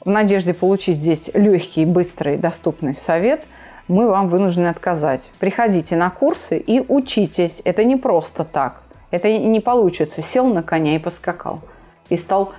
в 0.04 0.10
надежде 0.10 0.52
получить 0.52 0.98
здесь 0.98 1.30
легкий, 1.32 1.86
быстрый, 1.86 2.36
доступный 2.36 2.94
совет, 2.94 3.44
мы 3.88 4.08
вам 4.08 4.28
вынуждены 4.28 4.68
отказать. 4.68 5.22
Приходите 5.38 5.96
на 5.96 6.10
курсы 6.10 6.58
и 6.58 6.84
учитесь. 6.86 7.60
Это 7.64 7.84
не 7.84 7.96
просто 7.96 8.44
так. 8.44 8.82
Это 9.10 9.36
не 9.38 9.60
получится. 9.60 10.22
Сел 10.22 10.46
на 10.46 10.62
коня 10.62 10.96
и 10.96 10.98
поскакал. 10.98 11.60
И 12.08 12.16
стал 12.16 12.52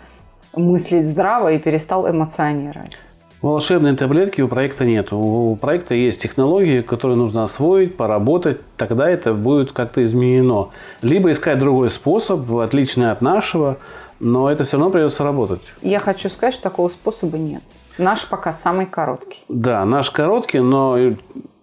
мыслить 0.54 1.08
здраво 1.08 1.52
и 1.52 1.60
перестал 1.60 2.10
эмоционировать. 2.10 2.98
Волшебной 3.46 3.96
таблетки 3.96 4.42
у 4.42 4.48
проекта 4.48 4.86
нет. 4.86 5.14
У 5.14 5.56
проекта 5.56 5.94
есть 5.94 6.20
технологии, 6.20 6.82
которые 6.82 7.16
нужно 7.16 7.44
освоить, 7.44 7.96
поработать, 7.96 8.60
тогда 8.76 9.08
это 9.08 9.36
будет 9.36 9.72
как-то 9.72 10.02
изменено. 10.02 10.70
Либо 11.04 11.32
искать 11.32 11.60
другой 11.60 11.92
способ, 11.92 12.52
отличный 12.52 13.12
от 13.12 13.22
нашего, 13.22 13.78
но 14.20 14.50
это 14.50 14.64
все 14.64 14.78
равно 14.78 14.92
придется 14.92 15.24
работать. 15.24 15.62
Я 15.84 16.00
хочу 16.00 16.28
сказать, 16.30 16.56
что 16.56 16.64
такого 16.64 16.90
способа 16.90 17.38
нет. 17.38 17.62
Наш 18.00 18.28
пока 18.28 18.52
самый 18.52 18.88
короткий. 18.88 19.44
Да, 19.48 19.86
наш 19.86 20.10
короткий, 20.10 20.58
но 20.58 20.98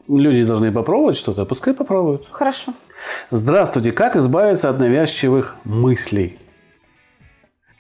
люди 0.07 0.45
должны 0.45 0.71
попробовать 0.71 1.17
что-то, 1.17 1.45
пускай 1.47 1.75
попробуют. 1.75 2.29
Хорошо. 2.31 2.75
Здравствуйте. 3.33 3.91
Как 3.91 4.15
избавиться 4.15 4.71
от 4.71 4.79
навязчивых 4.79 5.57
мыслей? 5.65 6.39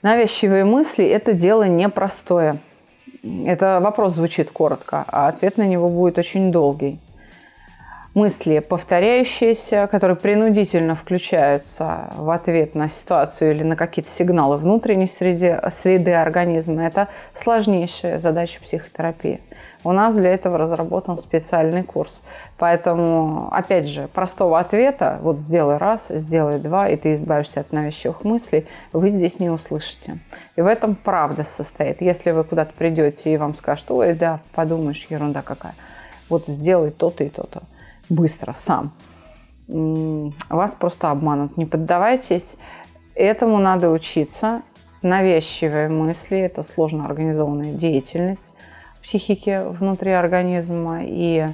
Навязчивые 0.03 0.65
мысли– 0.65 1.05
это 1.07 1.35
дело 1.35 1.69
непростое. 1.69 2.61
Это 3.23 3.79
вопрос 3.81 4.15
звучит 4.15 4.51
коротко, 4.51 5.05
а 5.07 5.29
ответ 5.29 5.57
на 5.57 5.67
него 5.67 5.89
будет 5.89 6.19
очень 6.19 6.51
долгий. 6.51 6.99
Мысли, 8.15 8.59
повторяющиеся, 8.59 9.89
которые 9.91 10.17
принудительно 10.17 10.95
включаются 10.95 12.11
в 12.17 12.29
ответ 12.31 12.75
на 12.75 12.91
ситуацию 12.91 13.53
или 13.53 13.63
на 13.63 13.75
какие-то 13.75 14.11
сигналы 14.11 14.59
внутренней 14.59 15.07
среды, 15.07 15.59
среды 15.73 16.13
организма, 16.13 16.85
это 16.85 17.09
сложнейшая 17.35 18.19
задача 18.19 18.61
психотерапии. 18.61 19.41
У 19.85 19.91
нас 19.93 20.15
для 20.15 20.31
этого 20.31 20.59
разработан 20.59 21.19
специальный 21.19 21.83
курс. 21.83 22.23
Поэтому, 22.57 23.49
опять 23.53 23.89
же, 23.89 24.07
простого 24.09 24.59
ответа, 24.61 25.19
вот 25.23 25.39
сделай 25.39 25.77
раз, 25.77 26.07
сделай 26.09 26.59
два, 26.59 26.89
и 26.89 26.97
ты 26.97 27.15
избавишься 27.15 27.61
от 27.61 27.73
навязчивых 27.73 28.23
мыслей, 28.23 28.69
вы 28.93 29.09
здесь 29.09 29.41
не 29.41 29.51
услышите. 29.51 30.19
И 30.55 30.61
в 30.61 30.67
этом 30.67 30.95
правда 30.95 31.45
состоит. 31.45 32.01
Если 32.01 32.31
вы 32.31 32.45
куда-то 32.45 32.73
придете 32.73 33.33
и 33.33 33.37
вам 33.37 33.57
скажут, 33.57 33.91
ой, 33.91 34.15
да, 34.15 34.41
подумаешь, 34.55 35.07
ерунда 35.11 35.43
какая, 35.43 35.75
вот 36.29 36.47
сделай 36.47 36.93
то-то 36.93 37.25
и 37.25 37.29
то-то, 37.29 37.63
быстро, 38.09 38.53
сам. 38.53 38.93
Вас 39.67 40.73
просто 40.79 41.11
обманут. 41.11 41.57
Не 41.57 41.67
поддавайтесь. 41.67 42.57
Этому 43.15 43.59
надо 43.59 43.91
учиться. 43.91 44.63
Навязчивые 45.03 45.89
мысли– 45.89 46.39
это 46.41 46.63
сложно 46.63 47.07
организованная 47.07 47.73
деятельность 47.73 48.55
психики 49.03 49.61
внутри 49.69 50.13
организма, 50.13 51.01
и 51.05 51.47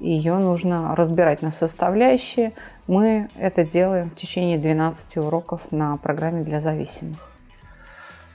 ее 0.00 0.34
нужно 0.38 0.94
разбирать 0.94 1.42
на 1.42 1.50
составляющие. 1.50 2.52
Мы 2.86 3.28
это 3.38 3.64
делаем 3.64 4.10
в 4.10 4.16
течение 4.16 4.58
12 4.58 5.16
уроков 5.18 5.60
на 5.70 5.96
программе 5.96 6.42
для 6.42 6.60
зависимых. 6.60 7.18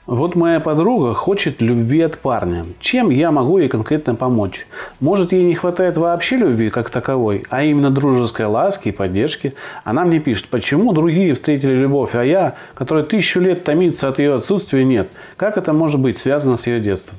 Вот 0.06 0.36
моя 0.36 0.60
подруга 0.60 1.14
хочет 1.14 1.60
любви 1.60 2.00
от 2.00 2.20
парня. 2.20 2.64
Чем 2.78 3.10
я 3.10 3.32
могу 3.32 3.58
ей 3.58 3.68
конкретно 3.68 4.14
помочь? 4.14 4.68
Может, 5.00 5.32
ей 5.32 5.42
не 5.42 5.54
хватает 5.54 5.96
вообще 5.96 6.36
любви 6.36 6.70
как 6.70 6.90
таковой, 6.90 7.44
а 7.50 7.64
именно 7.64 7.90
дружеской 7.90 8.46
ласки 8.46 8.90
и 8.90 8.92
поддержки? 8.92 9.54
Она 9.82 10.04
мне 10.04 10.20
пишет, 10.20 10.46
почему 10.46 10.92
другие 10.92 11.34
встретили 11.34 11.72
любовь, 11.72 12.14
а 12.14 12.22
я, 12.22 12.54
который 12.74 13.02
тысячу 13.02 13.40
лет 13.40 13.64
томится 13.64 14.06
от 14.06 14.20
ее 14.20 14.36
отсутствия, 14.36 14.84
нет. 14.84 15.10
Как 15.36 15.58
это 15.58 15.72
может 15.72 16.00
быть 16.00 16.18
связано 16.18 16.56
с 16.56 16.68
ее 16.68 16.78
детством? 16.78 17.18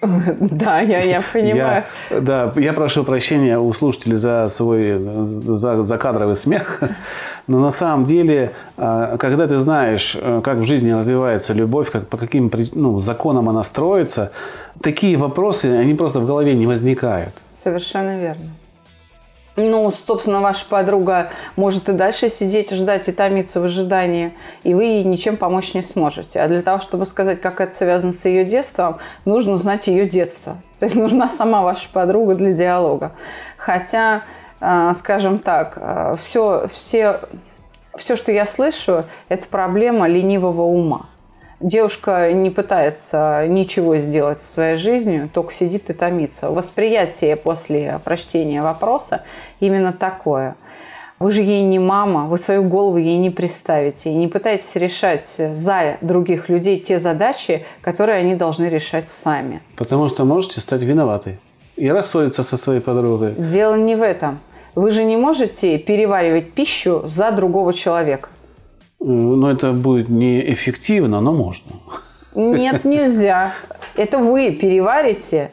Да, 0.40 0.80
я, 0.80 1.02
я 1.02 1.22
понимаю. 1.32 1.84
Я, 2.10 2.20
да, 2.20 2.52
я 2.56 2.72
прошу 2.72 3.04
прощения 3.04 3.58
у 3.58 3.72
слушателей 3.72 4.16
за 4.16 4.48
свой 4.50 4.98
за, 4.98 5.84
за 5.84 5.98
кадровый 5.98 6.36
смех. 6.36 6.80
Но 7.46 7.60
на 7.60 7.70
самом 7.70 8.04
деле, 8.04 8.52
а, 8.76 9.16
когда 9.18 9.46
ты 9.46 9.60
знаешь, 9.60 10.16
э, 10.20 10.40
как 10.42 10.58
в 10.58 10.64
жизни 10.64 10.90
развивается 10.90 11.52
любовь, 11.52 11.90
как, 11.90 12.08
по 12.08 12.16
каким 12.16 12.50
ну, 12.72 12.98
законам 12.98 13.48
она 13.48 13.62
строится, 13.62 14.32
такие 14.82 15.16
вопросы, 15.16 15.66
они 15.66 15.94
просто 15.94 16.20
в 16.20 16.26
голове 16.26 16.54
не 16.54 16.66
возникают. 16.66 17.42
Совершенно 17.50 18.18
верно. 18.18 18.50
Ну, 19.56 19.90
собственно, 20.06 20.40
ваша 20.42 20.66
подруга 20.66 21.30
может 21.56 21.88
и 21.88 21.92
дальше 21.92 22.28
сидеть, 22.28 22.70
ждать 22.70 23.08
и 23.08 23.12
томиться 23.12 23.58
в 23.58 23.64
ожидании, 23.64 24.34
и 24.62 24.74
вы 24.74 24.84
ей 24.84 25.04
ничем 25.04 25.38
помочь 25.38 25.72
не 25.72 25.80
сможете. 25.80 26.40
А 26.40 26.48
для 26.48 26.60
того, 26.60 26.78
чтобы 26.78 27.06
сказать, 27.06 27.40
как 27.40 27.62
это 27.62 27.74
связано 27.74 28.12
с 28.12 28.24
ее 28.26 28.44
детством, 28.44 28.98
нужно 29.24 29.56
знать 29.56 29.86
ее 29.86 30.06
детство. 30.06 30.58
То 30.78 30.84
есть 30.84 30.96
нужна 30.96 31.30
сама 31.30 31.62
ваша 31.62 31.88
подруга 31.90 32.34
для 32.34 32.52
диалога. 32.52 33.12
Хотя, 33.56 34.22
а, 34.60 34.94
скажем 34.94 35.38
так, 35.38 36.18
все, 36.20 36.68
все, 36.70 37.20
все, 37.96 38.16
что 38.16 38.32
я 38.32 38.44
слышу, 38.44 39.04
это 39.30 39.46
проблема 39.46 40.06
ленивого 40.06 40.62
ума. 40.62 41.06
Девушка 41.60 42.32
не 42.32 42.50
пытается 42.50 43.46
ничего 43.48 43.96
сделать 43.96 44.40
со 44.42 44.52
своей 44.52 44.76
жизнью, 44.76 45.30
только 45.32 45.54
сидит 45.54 45.88
и 45.88 45.94
томится. 45.94 46.50
Восприятие 46.50 47.34
после 47.36 47.98
прочтения 48.04 48.60
вопроса 48.60 49.22
именно 49.60 49.92
такое. 49.92 50.56
Вы 51.18 51.30
же 51.30 51.40
ей 51.40 51.62
не 51.62 51.78
мама, 51.78 52.26
вы 52.26 52.36
свою 52.36 52.62
голову 52.62 52.98
ей 52.98 53.16
не 53.16 53.30
представите. 53.30 54.10
И 54.10 54.14
не 54.14 54.28
пытаетесь 54.28 54.74
решать 54.74 55.34
за 55.52 55.96
других 56.02 56.50
людей 56.50 56.78
те 56.78 56.98
задачи, 56.98 57.64
которые 57.80 58.18
они 58.18 58.34
должны 58.34 58.66
решать 58.66 59.08
сами. 59.08 59.62
Потому 59.76 60.08
что 60.08 60.26
можете 60.26 60.60
стать 60.60 60.82
виноватой 60.82 61.38
и 61.76 61.90
рассориться 61.90 62.42
со 62.42 62.58
своей 62.58 62.80
подругой. 62.80 63.34
Дело 63.34 63.76
не 63.76 63.96
в 63.96 64.02
этом. 64.02 64.40
Вы 64.74 64.90
же 64.90 65.04
не 65.04 65.16
можете 65.16 65.78
переваривать 65.78 66.52
пищу 66.52 67.00
за 67.06 67.30
другого 67.30 67.72
человека. 67.72 68.28
Но 69.00 69.50
это 69.50 69.72
будет 69.72 70.08
неэффективно, 70.08 71.20
но 71.20 71.32
можно. 71.32 71.72
Нет, 72.34 72.84
нельзя. 72.84 73.54
Это 73.94 74.18
вы 74.18 74.50
переварите, 74.52 75.50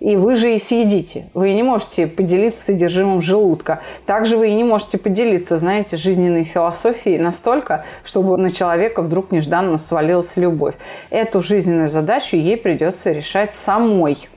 и 0.00 0.16
вы 0.16 0.36
же 0.36 0.54
и 0.54 0.58
съедите. 0.58 1.28
Вы 1.32 1.54
не 1.54 1.62
можете 1.62 2.06
поделиться 2.06 2.62
содержимым 2.64 3.22
желудка. 3.22 3.80
Также 4.04 4.36
вы 4.36 4.50
и 4.50 4.54
не 4.54 4.64
можете 4.64 4.98
поделиться, 4.98 5.58
знаете, 5.58 5.96
жизненной 5.96 6.44
философией 6.44 7.18
настолько, 7.18 7.84
чтобы 8.04 8.36
на 8.36 8.50
человека 8.50 9.00
вдруг 9.00 9.32
нежданно 9.32 9.78
свалилась 9.78 10.36
любовь. 10.36 10.74
Эту 11.10 11.40
жизненную 11.40 11.88
задачу 11.88 12.36
ей 12.36 12.56
придется 12.56 13.12
решать 13.12 13.54
самой. 13.54 14.28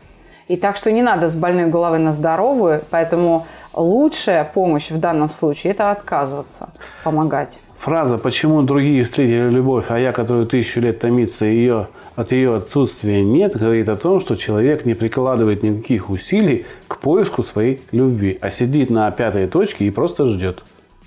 И 0.48 0.56
так 0.56 0.78
что 0.78 0.92
не 0.92 1.02
надо 1.02 1.28
с 1.28 1.36
больной 1.36 1.66
головы 1.66 1.98
на 1.98 2.14
здоровую, 2.14 2.84
поэтому 2.90 3.46
лучшая 3.74 4.46
помощь 4.46 4.90
в 4.90 5.00
данном 5.00 5.30
случае– 5.30 5.72
это 5.74 5.92
отказываться 5.92 6.70
помогать. 7.04 7.60
Фраза 7.79 8.17
«почему 8.17 8.62
другие 8.63 9.03
встретили 9.03 9.50
любовь, 9.50 9.86
а 9.89 10.00
я, 10.00 10.12
которую 10.12 10.48
тысячу 10.48 10.81
лет 10.81 11.00
томится, 11.00 11.46
ее, 11.46 11.88
от 12.16 12.31
ее 12.31 12.55
отсутствия 12.55 13.24
нет» 13.24 13.55
говорит 13.55 13.87
о 13.87 13.96
том, 13.96 14.20
что 14.20 14.35
человек 14.35 14.85
не 14.85 14.94
прикладывает 14.94 15.63
никаких 15.63 16.09
усилий 16.09 16.66
к 16.87 16.98
поиску 16.98 17.44
своей 17.44 17.79
любви, 17.92 18.37
а 18.42 18.50
сидит 18.50 18.90
на 18.90 19.09
пятой 19.11 19.48
точке 19.48 19.85
и 19.85 19.90
просто 19.92 20.27
ждет. 20.27 20.63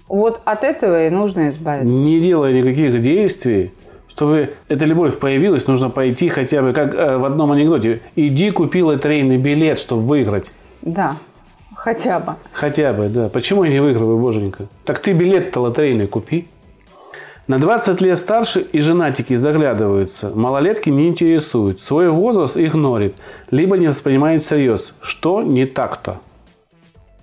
Вот 0.08 0.40
от 0.44 0.64
этого 0.64 1.06
и 1.06 1.10
нужно 1.10 1.50
избавиться. 1.50 1.86
Не 1.86 2.20
делая 2.20 2.52
никаких 2.52 3.00
действий, 3.00 3.72
чтобы 4.08 4.50
эта 4.68 4.84
любовь 4.84 5.18
появилась, 5.18 5.66
нужно 5.66 5.90
пойти 5.90 6.28
хотя 6.28 6.62
бы, 6.62 6.72
как 6.72 6.94
э, 6.94 7.16
в 7.16 7.24
одном 7.24 7.52
анекдоте, 7.52 8.00
иди 8.16 8.50
купи 8.50 8.82
лотерейный 8.82 9.38
билет, 9.38 9.78
чтобы 9.78 10.02
выиграть. 10.02 10.50
Да, 10.82 11.16
хотя 11.74 12.18
бы. 12.20 12.34
Хотя 12.52 12.92
бы, 12.92 13.08
да. 13.08 13.28
Почему 13.28 13.64
я 13.64 13.70
не 13.70 13.80
выигрываю, 13.80 14.18
боженька? 14.18 14.66
Так 14.84 15.00
ты 15.00 15.12
билет-то 15.12 15.60
лотерейный 15.60 16.06
купи. 16.06 16.48
На 17.50 17.58
20 17.58 18.00
лет 18.00 18.16
старше 18.16 18.60
и 18.60 18.78
женатики 18.78 19.34
заглядываются, 19.34 20.30
малолетки 20.32 20.88
не 20.88 21.08
интересуют, 21.08 21.80
свой 21.80 22.08
возраст 22.08 22.56
игнорит, 22.56 23.16
либо 23.50 23.76
не 23.76 23.88
воспринимает 23.88 24.42
всерьез. 24.44 24.92
Что 25.00 25.42
не 25.42 25.66
так-то? 25.66 26.20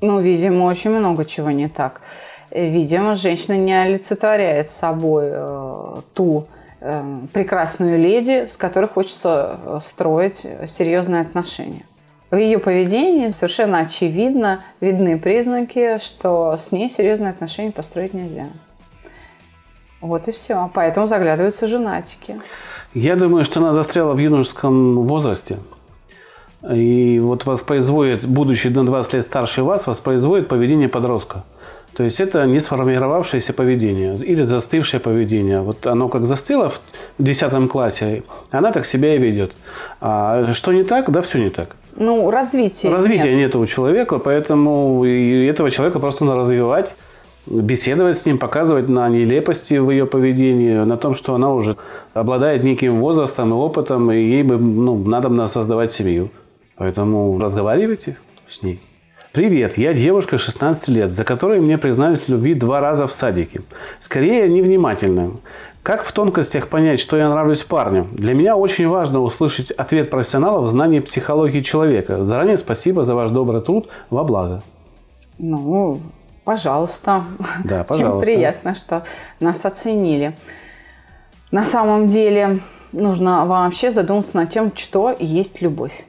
Ну, 0.02 0.20
видимо, 0.20 0.66
очень 0.66 0.90
много 0.90 1.24
чего 1.24 1.52
не 1.52 1.70
так. 1.70 2.02
Э, 2.52 2.70
видимо, 2.70 3.16
женщина 3.16 3.56
не 3.58 3.72
олицетворяет 3.72 4.70
собой 4.70 5.28
э, 5.30 5.96
ту 6.14 6.48
э, 6.82 7.20
прекрасную 7.32 7.98
леди, 7.98 8.50
с 8.52 8.58
которой 8.58 8.88
хочется 8.88 9.58
э, 9.64 9.80
строить 9.82 10.42
серьезные 10.68 11.22
отношения. 11.22 11.86
В 12.32 12.36
ее 12.36 12.60
поведении 12.60 13.30
совершенно 13.30 13.80
очевидно 13.80 14.62
видны 14.82 15.18
признаки, 15.18 16.00
что 16.04 16.58
с 16.58 16.74
ней 16.74 16.90
серьезные 16.90 17.30
отношения 17.30 17.72
построить 17.72 18.14
нельзя. 18.14 18.48
Вот 20.02 20.28
и 20.28 20.32
все. 20.32 20.70
Поэтому 20.74 21.08
заглядываются 21.08 21.68
женатики. 21.68 22.40
Я 22.94 23.16
думаю, 23.16 23.44
что 23.46 23.60
она 23.60 23.74
застряла 23.74 24.14
в 24.14 24.18
юношеском 24.18 25.02
возрасте. 25.02 25.58
И 26.72 27.20
вот 27.20 27.46
воспроизводит, 27.46 28.26
будучи 28.26 28.68
на 28.68 28.86
20 28.86 29.14
лет 29.14 29.24
старше 29.24 29.64
вас, 29.64 29.88
воспроизводит 29.88 30.48
поведение 30.48 30.90
подростка. 30.90 31.44
То 31.94 32.04
есть 32.04 32.20
это 32.20 32.46
не 32.46 32.60
сформировавшееся 32.60 33.54
поведение 33.54 34.18
или 34.18 34.44
застывшее 34.44 35.00
поведение. 35.00 35.62
Вот 35.62 35.88
оно 35.88 36.10
как 36.10 36.26
застыло 36.26 36.70
в 36.70 36.80
10 37.18 37.70
классе, 37.70 38.24
она 38.52 38.72
так 38.72 38.86
себя 38.86 39.16
и 39.16 39.18
ведет. 39.18 39.56
А 40.00 40.54
что 40.54 40.74
не 40.74 40.84
так? 40.84 41.12
Да, 41.12 41.22
все 41.22 41.40
не 41.40 41.50
так. 41.50 41.76
Ну, 41.96 42.30
развития. 42.30 42.90
Развития 42.90 43.32
нет. 43.32 43.38
нет 43.38 43.56
у 43.56 43.66
человека, 43.66 44.20
поэтому 44.20 45.04
этого 45.04 45.72
человека 45.72 46.00
просто 46.00 46.26
надо 46.26 46.40
развивать 46.40 46.96
беседовать 47.50 48.18
с 48.18 48.26
ним, 48.26 48.38
показывать 48.38 48.90
на 48.90 49.08
нелепости 49.10 49.76
в 49.76 49.90
ее 49.90 50.06
поведении, 50.06 50.74
на 50.74 50.98
том, 50.98 51.16
что 51.16 51.34
она 51.34 51.54
уже 51.54 51.76
обладает 52.14 52.64
неким 52.64 53.00
возрастом 53.00 53.52
и 53.52 53.54
опытом, 53.54 54.12
и 54.12 54.18
ей 54.18 54.44
бы 54.44 54.58
ну, 54.58 54.98
надо 54.98 55.48
создавать 55.48 55.92
семью. 55.92 56.30
Поэтому 56.76 57.40
разговаривайте 57.40 58.18
с 58.48 58.62
ней. 58.64 58.80
Привет, 59.34 59.78
я 59.78 59.94
девушка 59.94 60.38
16 60.38 60.88
лет, 60.90 61.12
за 61.12 61.24
которой 61.24 61.60
мне 61.60 61.78
признались 61.78 62.22
в 62.22 62.30
любви 62.30 62.54
два 62.54 62.80
раза 62.80 63.08
в 63.08 63.12
садике. 63.12 63.62
Скорее, 64.00 64.48
невнимательная. 64.48 65.32
Как 65.84 66.04
в 66.04 66.12
тонкостях 66.12 66.68
понять, 66.68 67.00
что 67.00 67.18
я 67.18 67.30
нравлюсь 67.30 67.64
парню? 67.64 68.08
Для 68.12 68.34
меня 68.34 68.58
очень 68.58 68.88
важно 68.88 69.22
услышать 69.22 69.72
ответ 69.72 70.10
профессионалов 70.10 70.66
в 70.66 70.70
знании 70.70 71.00
психологии 71.00 71.62
человека. 71.62 72.26
Заранее 72.26 72.58
спасибо 72.58 73.04
за 73.04 73.16
ваш 73.16 73.30
добрый 73.30 73.62
труд 73.62 73.90
во 74.10 74.24
благо. 74.24 74.64
Ну, 75.38 76.02
Пожалуйста. 76.48 77.26
Да, 77.66 77.84
пожалуйста. 77.84 78.14
Чем 78.14 78.22
приятно, 78.22 78.74
что 78.74 79.04
нас 79.42 79.66
оценили. 79.66 80.34
На 81.52 81.66
самом 81.66 82.08
деле 82.08 82.62
нужно 82.94 83.46
вообще 83.46 83.92
задуматься 83.92 84.38
над 84.38 84.50
тем, 84.50 84.72
что 84.74 85.14
есть 85.20 85.62
любовь. 85.62 86.06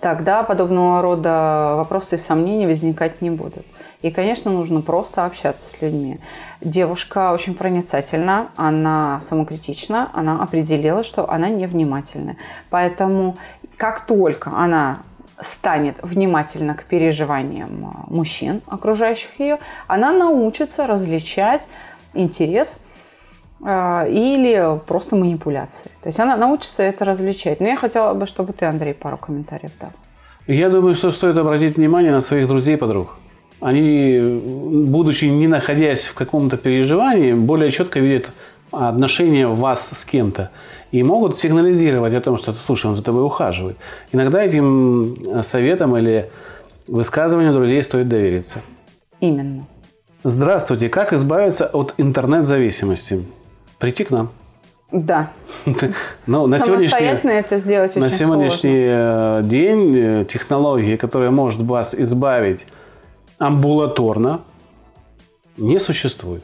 Тогда 0.00 0.42
подобного 0.42 1.00
рода 1.00 1.74
вопросы 1.76 2.16
и 2.16 2.18
сомнения 2.18 2.66
возникать 2.66 3.22
не 3.22 3.30
будут. 3.30 3.64
И, 4.02 4.10
конечно, 4.10 4.50
нужно 4.50 4.80
просто 4.80 5.24
общаться 5.24 5.64
с 5.64 5.80
людьми. 5.80 6.18
Девушка 6.60 7.30
очень 7.32 7.54
проницательна, 7.54 8.48
она 8.56 9.20
самокритична, 9.28 10.10
она 10.12 10.42
определила, 10.42 11.04
что 11.04 11.30
она 11.30 11.50
невнимательна. 11.50 12.34
Поэтому 12.68 13.36
как 13.76 14.06
только 14.06 14.50
она 14.50 15.02
станет 15.42 15.96
внимательна 16.02 16.74
к 16.74 16.84
переживаниям 16.84 17.92
а, 17.94 18.12
мужчин, 18.12 18.60
окружающих 18.66 19.38
ее, 19.38 19.58
она 19.86 20.12
научится 20.12 20.86
различать 20.86 21.66
интерес 22.14 22.78
э, 23.64 24.10
или 24.10 24.80
просто 24.86 25.16
манипуляции. 25.16 25.90
То 26.02 26.08
есть 26.08 26.20
она 26.20 26.36
научится 26.36 26.82
это 26.82 27.04
различать. 27.04 27.60
Но 27.60 27.68
я 27.68 27.76
хотела 27.76 28.14
бы, 28.14 28.26
чтобы 28.26 28.52
ты, 28.52 28.66
Андрей, 28.66 28.94
пару 28.94 29.16
комментариев 29.16 29.72
дал. 29.80 29.90
Я 30.46 30.68
думаю, 30.68 30.94
что 30.94 31.10
стоит 31.10 31.36
обратить 31.36 31.76
внимание 31.76 32.12
на 32.12 32.20
своих 32.20 32.48
друзей 32.48 32.74
и 32.74 32.78
подруг. 32.78 33.16
Они, 33.60 34.18
будучи 34.18 35.26
не 35.26 35.46
находясь 35.46 36.06
в 36.06 36.14
каком-то 36.14 36.56
переживании, 36.56 37.34
более 37.34 37.70
четко 37.70 38.00
видят 38.00 38.32
отношения 38.72 39.46
вас 39.46 39.90
с 39.92 40.04
кем-то 40.04 40.50
и 40.90 41.02
могут 41.02 41.36
сигнализировать 41.38 42.14
о 42.14 42.20
том, 42.20 42.36
что, 42.36 42.52
слушай, 42.52 42.86
он 42.86 42.96
за 42.96 43.02
тобой 43.02 43.24
ухаживает. 43.24 43.76
Иногда 44.12 44.42
этим 44.42 45.14
э, 45.14 45.42
советам 45.42 45.96
или 45.96 46.28
высказыванию 46.86 47.52
друзей 47.52 47.82
стоит 47.82 48.08
довериться. 48.08 48.60
Именно. 49.20 49.66
Здравствуйте. 50.24 50.88
Как 50.88 51.12
избавиться 51.12 51.66
от 51.66 51.94
интернет-зависимости? 51.96 53.24
Прийти 53.78 54.04
к 54.04 54.10
нам. 54.10 54.30
Да. 54.92 55.30
Ну, 56.26 56.46
на 56.46 56.58
Самостоятельно 56.58 57.30
это 57.30 57.58
сделать 57.58 57.92
очень 57.92 58.00
На 58.00 58.10
сегодняшний 58.10 58.88
сложно. 58.88 59.38
э, 59.38 59.42
день 59.44 59.96
э, 59.96 60.24
технологии, 60.24 60.96
которая 60.96 61.30
может 61.30 61.60
вас 61.60 61.94
избавить 61.94 62.66
амбулаторно, 63.38 64.40
не 65.56 65.78
существует. 65.78 66.42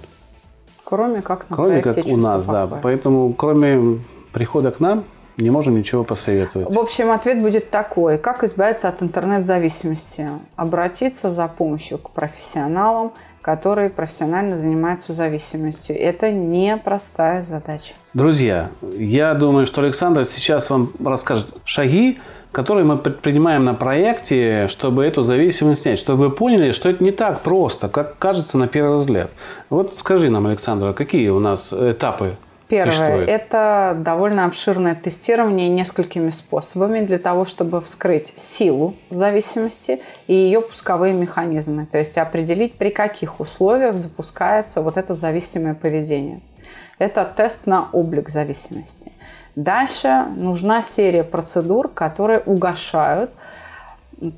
Кроме 0.84 1.20
как 1.22 1.50
на 1.50 1.56
Кроме 1.56 1.82
как 1.82 1.96
у 1.96 2.02
«Чувство 2.02 2.16
нас, 2.16 2.46
да. 2.46 2.62
покоя». 2.66 2.80
Поэтому, 2.82 3.32
кроме 3.32 3.98
прихода 4.36 4.70
к 4.70 4.80
нам, 4.80 5.04
не 5.38 5.48
можем 5.48 5.78
ничего 5.78 6.04
посоветовать. 6.04 6.70
В 6.70 6.78
общем, 6.78 7.10
ответ 7.10 7.40
будет 7.40 7.70
такой. 7.70 8.18
Как 8.18 8.44
избавиться 8.44 8.86
от 8.86 9.02
интернет-зависимости? 9.02 10.28
Обратиться 10.56 11.32
за 11.32 11.48
помощью 11.48 11.96
к 11.96 12.10
профессионалам, 12.10 13.12
которые 13.40 13.88
профессионально 13.88 14.58
занимаются 14.58 15.14
зависимостью. 15.14 15.98
Это 15.98 16.30
непростая 16.30 17.40
задача. 17.40 17.94
Друзья, 18.12 18.68
я 18.98 19.32
думаю, 19.32 19.64
что 19.64 19.80
Александр 19.80 20.26
сейчас 20.26 20.68
вам 20.68 20.90
расскажет 21.02 21.46
шаги, 21.64 22.18
которые 22.52 22.84
мы 22.84 22.98
предпринимаем 22.98 23.64
на 23.64 23.72
проекте, 23.72 24.68
чтобы 24.68 25.06
эту 25.06 25.22
зависимость 25.22 25.82
снять, 25.82 25.98
чтобы 25.98 26.28
вы 26.28 26.30
поняли, 26.30 26.72
что 26.72 26.90
это 26.90 27.02
не 27.02 27.10
так 27.10 27.40
просто, 27.40 27.88
как 27.88 28.18
кажется 28.18 28.58
на 28.58 28.68
первый 28.68 28.98
взгляд. 28.98 29.30
Вот 29.70 29.96
скажи 29.96 30.28
нам, 30.28 30.46
Александр, 30.46 30.92
какие 30.92 31.30
у 31.30 31.38
нас 31.38 31.72
этапы 31.72 32.36
Первое 32.68 33.24
это 33.24 33.96
довольно 33.96 34.44
обширное 34.44 34.96
тестирование 34.96 35.68
несколькими 35.68 36.30
способами 36.30 37.00
для 37.00 37.18
того, 37.18 37.44
чтобы 37.44 37.80
вскрыть 37.80 38.34
силу 38.36 38.96
зависимости 39.10 40.00
и 40.26 40.34
ее 40.34 40.60
пусковые 40.60 41.14
механизмы. 41.14 41.86
То 41.86 41.98
есть 41.98 42.18
определить, 42.18 42.74
при 42.74 42.90
каких 42.90 43.38
условиях 43.38 43.94
запускается 43.94 44.80
вот 44.80 44.96
это 44.96 45.14
зависимое 45.14 45.74
поведение. 45.74 46.40
Это 46.98 47.24
тест 47.24 47.66
на 47.66 47.88
облик 47.92 48.30
зависимости. 48.30 49.12
Дальше 49.54 50.24
нужна 50.36 50.82
серия 50.82 51.24
процедур, 51.24 51.88
которые 51.88 52.40
угошают, 52.40 53.32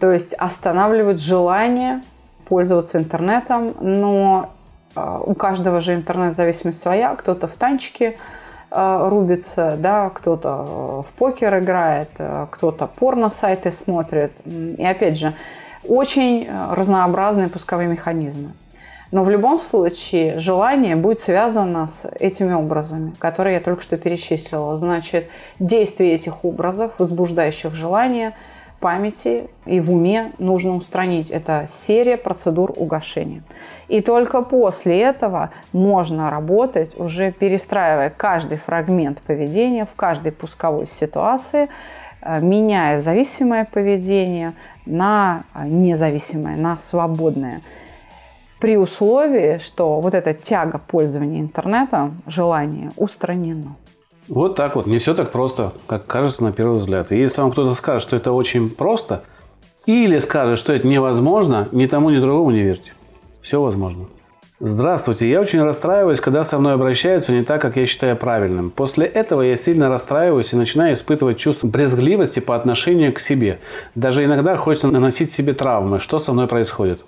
то 0.01 0.11
есть 0.13 0.35
останавливают 0.35 1.21
желание 1.21 2.03
пользоваться 2.47 2.99
интернетом, 2.99 3.75
но 3.81 4.51
у 4.95 5.35
каждого 5.35 5.81
же 5.81 5.95
интернет-зависимость 5.95 6.81
своя. 6.81 7.15
Кто-то 7.15 7.47
в 7.47 7.55
танчики 7.55 8.19
э, 8.71 9.09
рубится, 9.09 9.77
да, 9.79 10.11
кто-то 10.11 10.49
э, 10.49 11.09
в 11.09 11.19
покер 11.19 11.59
играет, 11.59 12.11
э, 12.19 12.47
кто-то 12.51 12.87
порно-сайты 12.87 13.73
смотрит. 13.73 14.33
И 14.47 14.85
опять 14.85 15.19
же, 15.19 15.35
очень 15.87 16.45
э, 16.45 16.75
разнообразные 16.75 17.49
пусковые 17.49 17.89
механизмы. 17.89 18.53
Но 19.11 19.25
в 19.25 19.31
любом 19.31 19.61
случае 19.61 20.39
желание 20.39 20.95
будет 20.95 21.21
связано 21.21 21.89
с 21.89 22.07
этими 22.21 22.53
образами, 22.53 23.13
которые 23.19 23.55
я 23.55 23.61
только 23.61 23.83
что 23.83 23.97
перечислила. 23.97 24.77
Значит, 24.77 25.29
действие 25.59 26.13
этих 26.13 26.45
образов, 26.45 26.93
возбуждающих 26.99 27.73
желание, 27.73 28.35
памяти 28.81 29.49
и 29.67 29.81
в 29.81 29.93
уме 29.93 30.33
нужно 30.39 30.75
устранить. 30.77 31.31
Это 31.31 31.67
серия 31.69 32.17
процедур 32.17 32.73
угошения. 32.77 33.43
И 33.89 34.01
только 34.01 34.43
после 34.43 35.01
этого 35.01 35.51
можно 35.73 36.31
работать, 36.31 36.99
уже 36.99 37.33
перестраивая 37.33 38.11
каждый 38.11 38.59
фрагмент 38.59 39.21
поведения 39.23 39.87
в 39.87 39.95
каждой 39.97 40.33
пусковой 40.33 40.87
ситуации, 40.87 41.69
э, 42.21 42.41
меняя 42.41 43.01
зависимое 43.01 43.65
поведение 43.65 44.55
на 44.87 45.45
э, 45.55 45.67
независимое, 45.67 46.57
на 46.57 46.79
свободное 46.79 47.63
при 48.61 48.77
условии, 48.77 49.59
что 49.59 50.01
вот 50.01 50.15
эта 50.15 50.35
тяга 50.35 50.79
пользования 50.79 51.41
интернетом, 51.41 52.21
желание 52.27 52.91
устранено. 52.97 53.77
Вот 54.29 54.57
так 54.57 54.77
вот, 54.77 54.87
не 54.87 54.99
все 54.99 55.15
так 55.15 55.31
просто, 55.31 55.73
как 55.87 56.07
кажется 56.07 56.45
на 56.45 56.53
первый 56.53 56.79
взгляд. 56.79 57.13
И 57.13 57.17
если 57.17 57.41
вам 57.41 57.51
кто-то 57.51 57.75
скажет, 57.75 58.03
что 58.03 58.17
это 58.17 58.33
очень 58.33 58.69
просто, 58.69 59.23
или 59.87 60.19
скажет, 60.19 60.59
что 60.59 60.75
это 60.75 60.87
невозможно, 60.87 61.69
ни 61.73 61.87
тому, 61.87 62.11
ни 62.11 62.19
другому 62.19 62.51
не 62.51 62.61
верьте. 62.61 62.93
Все 63.41 63.63
возможно. 63.63 64.07
Здравствуйте, 64.61 65.31
я 65.31 65.41
очень 65.41 65.63
расстраиваюсь, 65.63 66.21
когда 66.21 66.43
со 66.45 66.59
мной 66.59 66.75
обращаются 66.75 67.33
не 67.33 67.45
так, 67.45 67.63
как 67.63 67.77
я 67.77 67.87
считаю 67.87 68.17
правильным. 68.17 68.71
После 68.71 69.07
этого 69.07 69.43
я 69.43 69.57
сильно 69.57 69.89
расстраиваюсь 69.89 70.53
и 70.53 70.57
начинаю 70.57 70.95
испытывать 70.95 71.39
чувство 71.39 71.69
брезгливости 71.69 72.41
по 72.41 72.57
отношению 72.57 73.13
к 73.13 73.21
себе. 73.21 73.61
Даже 73.95 74.25
иногда 74.25 74.57
хочется 74.57 74.89
наносить 74.89 75.31
себе 75.31 75.55
травмы. 75.55 76.01
Что 76.01 76.19
со 76.19 76.33
мной 76.33 76.49
происходит? 76.49 77.01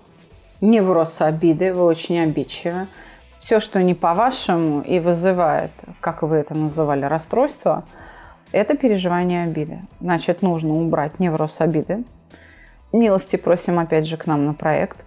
Невроз 0.60 1.16
обиды, 1.18 1.74
вы 1.74 1.82
очень 1.82 2.20
обидчивы. 2.20 2.86
Все, 3.40 3.58
что 3.58 3.82
не 3.82 3.94
по-вашему 3.94 4.82
и 4.82 5.00
вызывает, 5.00 5.70
как 6.00 6.22
вы 6.22 6.36
это 6.36 6.54
называли, 6.54 7.06
расстройство, 7.06 7.84
это 8.52 8.76
переживание 8.76 9.44
обиды. 9.44 9.80
Значит, 9.98 10.42
нужно 10.42 10.74
убрать 10.74 11.18
невроз 11.18 11.56
обиды. 11.60 12.04
Милости 12.92 13.36
просим 13.36 13.78
опять 13.78 14.06
же 14.06 14.18
к 14.18 14.26
нам 14.26 14.44
на 14.44 14.52
проект. 14.52 14.98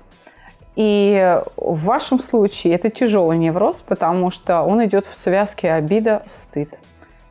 И 0.75 1.39
в 1.55 1.83
вашем 1.83 2.19
случае 2.19 2.73
это 2.73 2.89
тяжелый 2.89 3.37
невроз, 3.37 3.83
потому 3.85 4.31
что 4.31 4.63
он 4.63 4.83
идет 4.83 5.05
в 5.05 5.13
связке 5.13 5.71
обида, 5.71 6.23
стыд. 6.27 6.79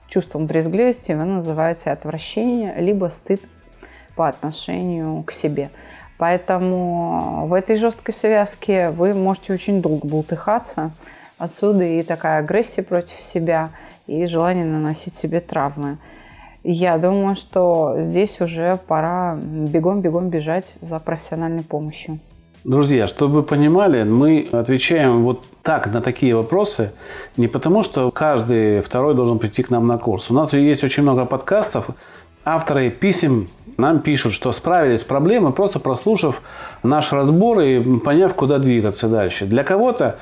Чувством 0.06 0.46
брезгливости 0.46 1.10
вы 1.12 1.24
называете 1.24 1.90
отвращение, 1.90 2.76
либо 2.76 3.06
стыд 3.06 3.42
по 4.14 4.28
отношению 4.28 5.24
к 5.24 5.32
себе. 5.32 5.70
Поэтому 6.22 7.46
в 7.46 7.52
этой 7.52 7.74
жесткой 7.74 8.14
связке 8.14 8.90
вы 8.90 9.12
можете 9.12 9.54
очень 9.54 9.82
долго 9.82 10.06
бултыхаться. 10.06 10.92
Отсюда 11.37 11.82
и 11.82 12.04
такая 12.04 12.38
агрессия 12.38 12.85
против 12.85 13.20
себя, 13.20 13.70
и 14.06 14.26
желание 14.26 14.64
наносить 14.64 15.16
себе 15.16 15.40
травмы. 15.40 15.98
Я 16.62 16.96
думаю, 16.98 17.35
что 17.35 17.96
здесь 17.98 18.40
уже 18.40 18.78
пора 18.87 19.35
бегом-бегом 19.35 20.28
бежать 20.28 20.76
за 20.80 21.00
профессиональной 21.00 21.64
помощью. 21.64 22.20
Друзья, 22.62 23.08
чтобы 23.08 23.35
вы 23.35 23.42
понимали, 23.42 24.04
мы 24.04 24.46
отвечаем 24.52 25.24
вот 25.24 25.42
так 25.64 25.92
на 25.92 26.00
такие 26.00 26.37
вопросы 26.37 26.92
не 27.37 27.48
потому, 27.48 27.82
что 27.82 28.12
каждый 28.12 28.80
второй 28.82 29.16
должен 29.16 29.40
прийти 29.40 29.64
к 29.64 29.70
нам 29.70 29.88
на 29.88 29.98
курс. 29.98 30.30
У 30.30 30.35
нас 30.35 30.52
есть 30.52 30.85
очень 30.85 31.02
много 31.02 31.24
подкастов. 31.24 31.90
Авторы 32.44 32.90
писем 32.90 33.48
нам 33.76 34.00
пишут, 34.00 34.32
что 34.32 34.52
справились 34.52 35.00
с 35.00 35.04
проблемой, 35.04 35.52
просто 35.52 35.78
прослушав 35.78 36.42
наш 36.82 37.12
разбор 37.12 37.61
и 37.61 37.98
поняв, 37.98 38.35
куда 38.35 38.58
двигаться 38.58 39.08
дальше. 39.08 39.46
Для 39.46 39.64
кого-то 39.64 40.18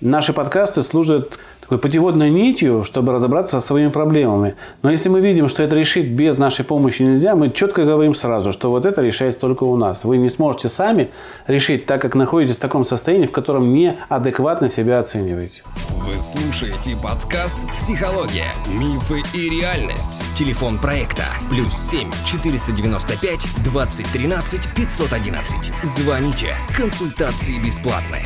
наши 0.00 0.32
подкасты 0.32 0.82
служат 0.82 1.38
такой 1.68 1.78
путеводной 1.78 2.30
нитью, 2.30 2.82
чтобы 2.84 3.12
разобраться 3.12 3.60
со 3.60 3.66
своими 3.66 3.88
проблемами. 3.88 4.54
Но 4.82 4.90
если 4.90 5.10
мы 5.10 5.20
видим, 5.20 5.48
что 5.48 5.62
это 5.62 5.76
решить 5.76 6.10
без 6.10 6.38
нашей 6.38 6.64
помощи 6.64 7.02
нельзя, 7.02 7.34
мы 7.34 7.50
четко 7.50 7.84
говорим 7.84 8.14
сразу, 8.14 8.54
что 8.54 8.70
вот 8.70 8.86
это 8.86 9.02
решается 9.02 9.40
только 9.40 9.64
у 9.64 9.76
нас. 9.76 10.04
Вы 10.04 10.16
не 10.16 10.30
сможете 10.30 10.70
сами 10.70 11.10
решить, 11.46 11.84
так 11.84 12.00
как 12.00 12.14
находитесь 12.14 12.56
в 12.56 12.60
таком 12.60 12.86
состоянии, 12.86 13.26
в 13.26 13.32
котором 13.32 13.70
неадекватно 13.74 14.70
себя 14.70 14.98
оцениваете. 14.98 15.62
Вы 16.06 16.14
слушаете 16.14 16.96
подкаст 17.02 17.70
«Психология. 17.72 18.50
Мифы 18.80 19.20
и 19.34 19.60
реальность». 19.60 20.22
Телефон 20.34 20.78
проекта 20.78 21.24
«Плюс 21.50 21.74
7 21.90 22.08
495 22.24 23.46
2013 23.62 24.60
511». 24.74 25.84
Звоните. 25.84 26.46
Консультации 26.74 27.58
бесплатные. 27.62 28.24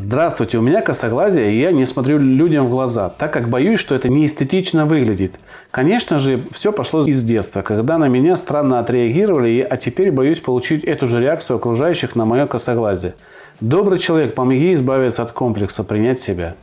Здравствуйте, 0.00 0.58
у 0.58 0.62
меня 0.62 0.80
косоглазие, 0.80 1.52
и 1.52 1.60
я 1.60 1.72
не 1.72 1.84
смотрю 1.84 2.20
людям 2.20 2.66
в 2.66 2.70
глаза, 2.70 3.08
так 3.08 3.32
как 3.32 3.48
боюсь, 3.48 3.80
что 3.80 3.96
это 3.96 4.08
неэстетично 4.08 4.86
выглядит. 4.86 5.40
Конечно 5.72 6.20
же, 6.20 6.44
все 6.52 6.70
пошло 6.70 7.04
из 7.04 7.24
детства, 7.24 7.62
когда 7.62 7.98
на 7.98 8.06
меня 8.06 8.36
странно 8.36 8.78
отреагировали, 8.78 9.66
а 9.68 9.76
теперь 9.76 10.12
боюсь 10.12 10.38
получить 10.38 10.84
эту 10.84 11.08
же 11.08 11.20
реакцию 11.20 11.56
окружающих 11.56 12.14
на 12.14 12.26
мое 12.26 12.46
косоглазие. 12.46 13.16
Добрый 13.60 13.98
человек, 13.98 14.36
помоги 14.36 14.74
избавиться 14.74 15.24
от 15.24 15.32
комплекса, 15.32 15.82
принять 15.82 16.20
себя. 16.20 16.54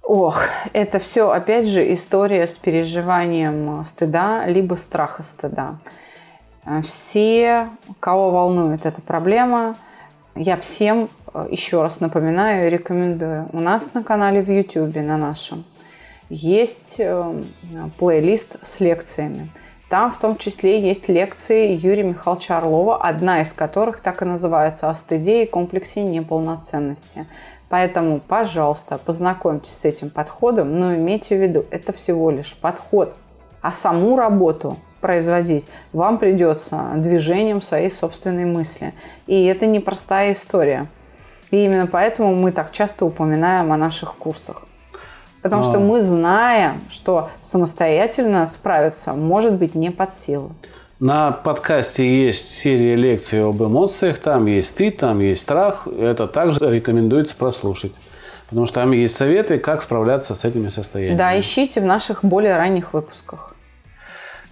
Ох, 0.00 0.38
это 0.72 1.00
все, 1.00 1.28
опять 1.30 1.66
же, 1.66 1.92
история 1.94 2.46
с 2.46 2.52
переживанием 2.52 3.84
стыда, 3.86 4.46
либо 4.46 4.76
страха 4.76 5.24
стыда. 5.24 5.78
Все, 6.84 7.70
кого 7.98 8.30
волнует 8.30 8.86
эта 8.86 9.00
проблема, 9.00 9.74
я 10.36 10.56
всем 10.56 11.08
еще 11.50 11.82
раз 11.82 12.00
напоминаю 12.00 12.66
и 12.66 12.70
рекомендую. 12.70 13.48
У 13.52 13.60
нас 13.60 13.94
на 13.94 14.02
канале 14.02 14.42
в 14.42 14.50
YouTube, 14.50 14.96
на 14.96 15.16
нашем, 15.16 15.64
есть 16.30 17.00
плейлист 17.98 18.56
с 18.62 18.80
лекциями. 18.80 19.50
Там 19.90 20.12
в 20.12 20.18
том 20.18 20.36
числе 20.36 20.80
есть 20.80 21.08
лекции 21.08 21.72
Юрия 21.74 22.04
Михайловича 22.04 22.58
Орлова, 22.58 22.96
одна 22.96 23.42
из 23.42 23.52
которых 23.52 24.00
так 24.00 24.22
и 24.22 24.24
называется 24.24 24.88
«О 24.90 24.94
стыде 24.94 25.44
и 25.44 25.46
комплексе 25.46 26.02
неполноценности». 26.02 27.26
Поэтому, 27.68 28.20
пожалуйста, 28.20 28.98
познакомьтесь 28.98 29.74
с 29.74 29.84
этим 29.84 30.10
подходом, 30.10 30.78
но 30.78 30.94
имейте 30.94 31.36
в 31.36 31.42
виду, 31.42 31.64
это 31.70 31.92
всего 31.92 32.30
лишь 32.30 32.54
подход. 32.54 33.14
А 33.60 33.72
саму 33.72 34.16
работу 34.16 34.76
производить 35.00 35.66
вам 35.92 36.18
придется 36.18 36.90
движением 36.96 37.60
своей 37.62 37.90
собственной 37.90 38.44
мысли. 38.44 38.94
И 39.26 39.44
это 39.44 39.66
непростая 39.66 40.32
история. 40.32 40.86
И 41.54 41.64
именно 41.66 41.86
поэтому 41.86 42.34
мы 42.34 42.50
так 42.50 42.72
часто 42.72 43.04
упоминаем 43.04 43.72
о 43.72 43.76
наших 43.76 44.16
курсах. 44.16 44.62
Потому 45.40 45.62
что 45.62 45.74
А. 45.74 45.78
мы 45.78 46.02
знаем, 46.02 46.80
что 46.90 47.30
самостоятельно 47.44 48.44
справиться 48.48 49.12
может 49.12 49.52
быть 49.52 49.76
не 49.76 49.90
под 49.90 50.12
силу. 50.12 50.50
На 50.98 51.30
подкасте 51.30 52.26
есть 52.26 52.48
серия 52.48 52.96
лекций 52.96 53.44
об 53.44 53.62
эмоциях, 53.62 54.18
там 54.18 54.46
есть 54.46 54.70
стыд, 54.70 54.96
там 54.96 55.20
есть 55.20 55.42
страх. 55.42 55.86
Это 55.86 56.26
также 56.26 56.58
рекомендуется 56.58 57.36
прослушать. 57.36 57.92
Потому 58.48 58.66
что 58.66 58.80
там 58.80 58.90
есть 58.90 59.14
советы, 59.14 59.60
как 59.60 59.80
справляться 59.82 60.34
с 60.34 60.44
этими 60.44 60.66
состояниями. 60.70 61.18
Да, 61.18 61.38
ищите 61.38 61.80
в 61.80 61.84
наших 61.84 62.24
более 62.24 62.56
ранних 62.56 62.92
выпусках. 62.92 63.53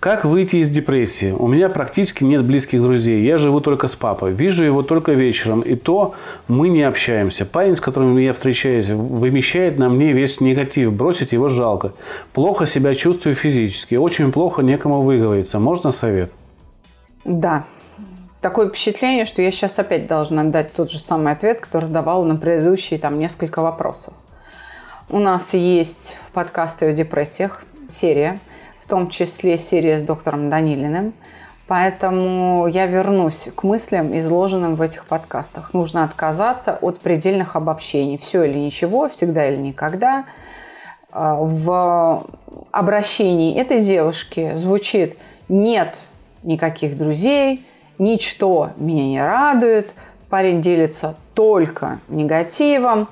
Как 0.03 0.25
выйти 0.25 0.57
из 0.57 0.69
депрессии? 0.69 1.31
У 1.31 1.47
меня 1.47 1.69
практически 1.69 2.25
нет 2.25 2.45
близких 2.45 2.83
друзей. 2.83 3.25
Я 3.25 3.39
живу 3.39 3.61
только 3.61 3.87
с 3.87 3.95
папой. 3.95 4.33
Вижу 4.33 4.65
его 4.65 4.83
только 4.83 5.13
вечером. 5.13 5.61
И 5.61 5.77
то 5.77 6.17
мы 6.49 6.71
не 6.71 6.83
общаемся. 6.83 7.47
Парень, 7.47 7.77
с 7.77 7.81
которым 7.81 8.19
я 8.19 8.35
встречаюсь, 8.35 8.89
вымещает 8.89 9.79
на 9.79 9.89
мне 9.89 10.11
весь 10.11 10.41
негатив. 10.41 10.93
Бросить 10.93 11.31
его 11.31 11.49
жалко. 11.51 11.93
Плохо 12.33 12.67
себя 12.67 12.97
чувствую 12.97 13.37
физически. 13.37 13.95
Очень 13.95 14.33
плохо 14.33 14.63
некому 14.63 15.03
выговориться. 15.03 15.61
Можно 15.61 15.93
совет? 15.93 16.33
Да. 17.25 17.65
Такое 18.41 18.71
впечатление, 18.71 19.25
что 19.25 19.41
я 19.41 19.53
сейчас 19.53 19.79
опять 19.79 20.09
должна 20.09 20.43
дать 20.43 20.73
тот 20.73 20.91
же 20.91 20.99
самый 20.99 21.33
ответ, 21.33 21.61
который 21.61 21.89
давала 21.89 22.25
на 22.25 22.35
предыдущие 22.35 22.99
там 22.99 23.21
несколько 23.21 23.63
вопросов. 23.63 24.15
У 25.09 25.21
нас 25.21 25.55
есть 25.55 26.17
подкасты 26.33 26.87
о 26.87 26.93
депрессиях, 26.93 27.63
серия, 27.89 28.41
том 28.93 29.09
числе 29.09 29.57
серия 29.57 30.01
с 30.01 30.03
доктором 30.03 30.51
Данилиным. 30.51 31.15
Поэтому 31.67 32.67
я 32.67 32.85
вернусь 32.85 33.49
к 33.57 33.63
мыслям, 33.63 34.15
изложенным 34.19 34.75
в 34.75 34.83
этих 34.83 35.07
подкастах. 35.07 35.73
Нужно 35.73 36.05
отказаться 36.05 36.75
от 36.75 37.01
предельных 37.01 37.57
обобщений. 37.57 38.19
Все 38.19 38.45
или 38.45 38.59
ничего, 38.59 39.09
всегда 39.09 39.49
или 39.49 39.57
никогда. 39.57 40.27
А, 41.11 41.37
В 41.37 42.27
обращении 42.71 43.59
этой 43.59 43.81
девушки 43.81 44.53
звучит 44.57 45.17
«нет 45.49 45.95
никаких 46.43 46.99
друзей», 46.99 47.65
«ничто 47.97 48.73
меня 48.77 49.07
не 49.07 49.23
радует», 49.23 49.95
парень 50.29 50.61
делится 50.61 51.17
только 51.33 52.01
негативом. 52.09 53.09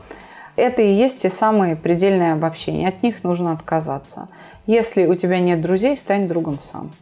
Это 0.57 0.83
и 0.83 0.93
есть 0.93 1.23
те 1.23 1.31
самые 1.31 1.75
предельные 1.75 2.35
обобщения. 2.35 2.87
От 2.87 3.03
них 3.03 3.25
нужно 3.25 3.53
отказаться. 3.53 4.29
Если 4.71 5.05
у 5.05 5.17
тебя 5.17 5.41
нет 5.41 5.61
друзей, 5.61 5.97
стань 5.97 6.29
другом 6.29 6.61
сам. 6.63 6.93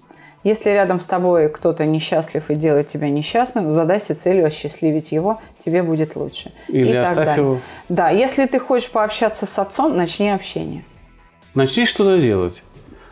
Если 0.42 0.70
рядом 0.70 1.02
с 1.02 1.04
тобой 1.04 1.50
кто-то 1.50 1.84
несчастлив 1.84 2.48
и 2.48 2.54
делает 2.54 2.88
тебя 2.88 3.10
несчастным, 3.10 3.72
задайся 3.72 4.14
целью 4.14 4.46
осчастливить 4.46 5.12
его, 5.12 5.38
тебе 5.62 5.82
будет 5.82 6.16
лучше. 6.16 6.50
Или 6.68 6.88
И 6.88 6.92
так 6.94 7.08
оставь 7.08 7.26
далее. 7.26 7.44
его. 7.44 7.60
Да, 7.90 8.08
если 8.08 8.46
ты 8.46 8.58
хочешь 8.58 8.90
пообщаться 8.90 9.44
с 9.44 9.58
отцом, 9.58 9.98
начни 9.98 10.30
общение. 10.30 10.82
Начни 11.52 11.84
что-то 11.84 12.18
делать. 12.18 12.62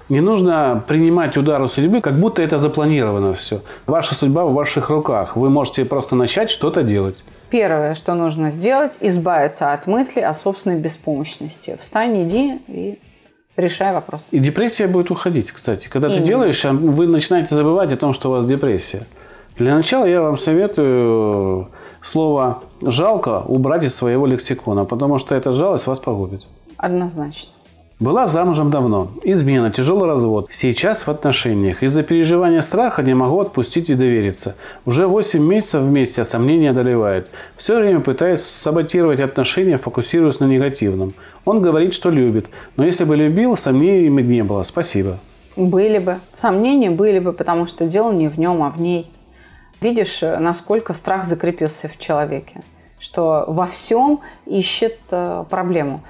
Не 0.08 0.22
нужно 0.22 0.82
принимать 0.88 1.36
удары 1.36 1.68
судьбы, 1.68 2.00
как 2.00 2.18
будто 2.18 2.40
это 2.40 2.58
запланировано 2.58 3.34
все. 3.34 3.60
Ваша 3.86 4.14
судьба 4.14 4.46
в 4.46 4.54
ваших 4.54 4.88
руках. 4.88 5.36
Вы 5.36 5.50
можете 5.50 5.84
просто 5.84 6.16
начать 6.16 6.48
что-то 6.48 6.82
делать. 6.82 7.22
Первое, 7.50 7.94
что 7.94 8.14
нужно 8.14 8.52
сделать, 8.52 8.92
избавиться 9.00 9.74
от 9.74 9.86
мысли 9.86 10.20
о 10.20 10.32
собственной 10.32 10.78
беспомощности. 10.78 11.76
Встань, 11.78 12.26
иди 12.26 12.58
и 12.68 12.98
решай 13.56 13.92
вопрос. 13.92 14.24
И 14.30 14.38
депрессия 14.38 14.86
будет 14.86 15.10
уходить, 15.10 15.50
кстати. 15.50 15.88
Когда 15.88 16.08
ты 16.08 16.14
Именно. 16.14 16.26
делаешь, 16.26 16.64
а 16.64 16.72
вы 16.72 17.06
начинаете 17.06 17.54
забывать 17.54 17.92
о 17.92 17.96
том, 17.96 18.14
что 18.14 18.28
у 18.28 18.32
вас 18.32 18.46
депрессия. 18.46 19.02
Для 19.58 19.74
начала 19.74 20.04
я 20.04 20.20
вам 20.22 20.36
советую 20.36 21.68
слово 22.02 22.62
«жалко» 22.82 23.40
убрать 23.40 23.84
из 23.84 23.94
своего 23.94 24.26
лексикона, 24.26 24.84
потому 24.84 25.18
что 25.18 25.34
эта 25.34 25.52
жалость 25.52 25.86
вас 25.86 25.98
погубит. 25.98 26.42
Однозначно. 26.76 27.52
Была 27.98 28.26
замужем 28.26 28.70
давно. 28.70 29.08
Измена, 29.24 29.70
тяжелый 29.70 30.06
развод. 30.06 30.50
Сейчас 30.52 31.06
в 31.06 31.08
отношениях. 31.08 31.82
Из-за 31.82 32.02
переживания 32.02 32.60
страха 32.60 33.02
не 33.02 33.14
могу 33.14 33.40
отпустить 33.40 33.88
и 33.88 33.94
довериться. 33.94 34.54
Уже 34.84 35.06
8 35.06 35.42
месяцев 35.42 35.80
вместе, 35.80 36.20
а 36.20 36.26
сомнения 36.26 36.70
одолевают. 36.70 37.28
Все 37.56 37.78
время 37.78 38.00
пытаюсь 38.00 38.42
саботировать 38.42 39.20
отношения, 39.20 39.78
фокусируясь 39.78 40.40
на 40.40 40.44
негативном. 40.44 41.14
Он 41.46 41.62
говорит, 41.62 41.94
что 41.94 42.10
любит. 42.10 42.46
Но 42.76 42.84
если 42.84 43.04
бы 43.04 43.16
любил, 43.16 43.56
сомнений 43.56 44.10
бы 44.10 44.22
не 44.22 44.42
было. 44.42 44.64
Спасибо. 44.64 45.20
Были 45.54 45.98
бы. 45.98 46.18
Сомнения 46.34 46.90
были 46.90 47.20
бы, 47.20 47.32
потому 47.32 47.66
что 47.66 47.86
дело 47.86 48.12
не 48.12 48.28
в 48.28 48.38
нем, 48.38 48.62
а 48.62 48.70
в 48.70 48.80
ней. 48.80 49.10
Видишь, 49.80 50.20
насколько 50.22 50.92
страх 50.92 51.24
закрепился 51.24 51.88
в 51.88 51.98
человеке, 51.98 52.62
что 52.98 53.44
во 53.46 53.66
всем 53.66 54.20
ищет 54.44 54.98
э, 55.10 55.44
проблему. 55.48 56.00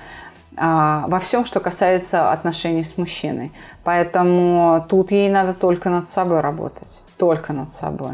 А, 0.57 1.05
во 1.09 1.21
всем, 1.21 1.45
что 1.45 1.61
касается 1.61 2.33
отношений 2.33 2.83
с 2.83 2.97
мужчиной. 2.97 3.53
Поэтому 3.85 4.87
тут 4.89 5.11
ей 5.11 5.29
надо 5.29 5.53
только 5.53 5.91
над 5.91 6.09
собой 6.09 6.41
работать. 6.41 6.89
Только 7.19 7.53
над 7.53 7.75
собой. 7.75 8.13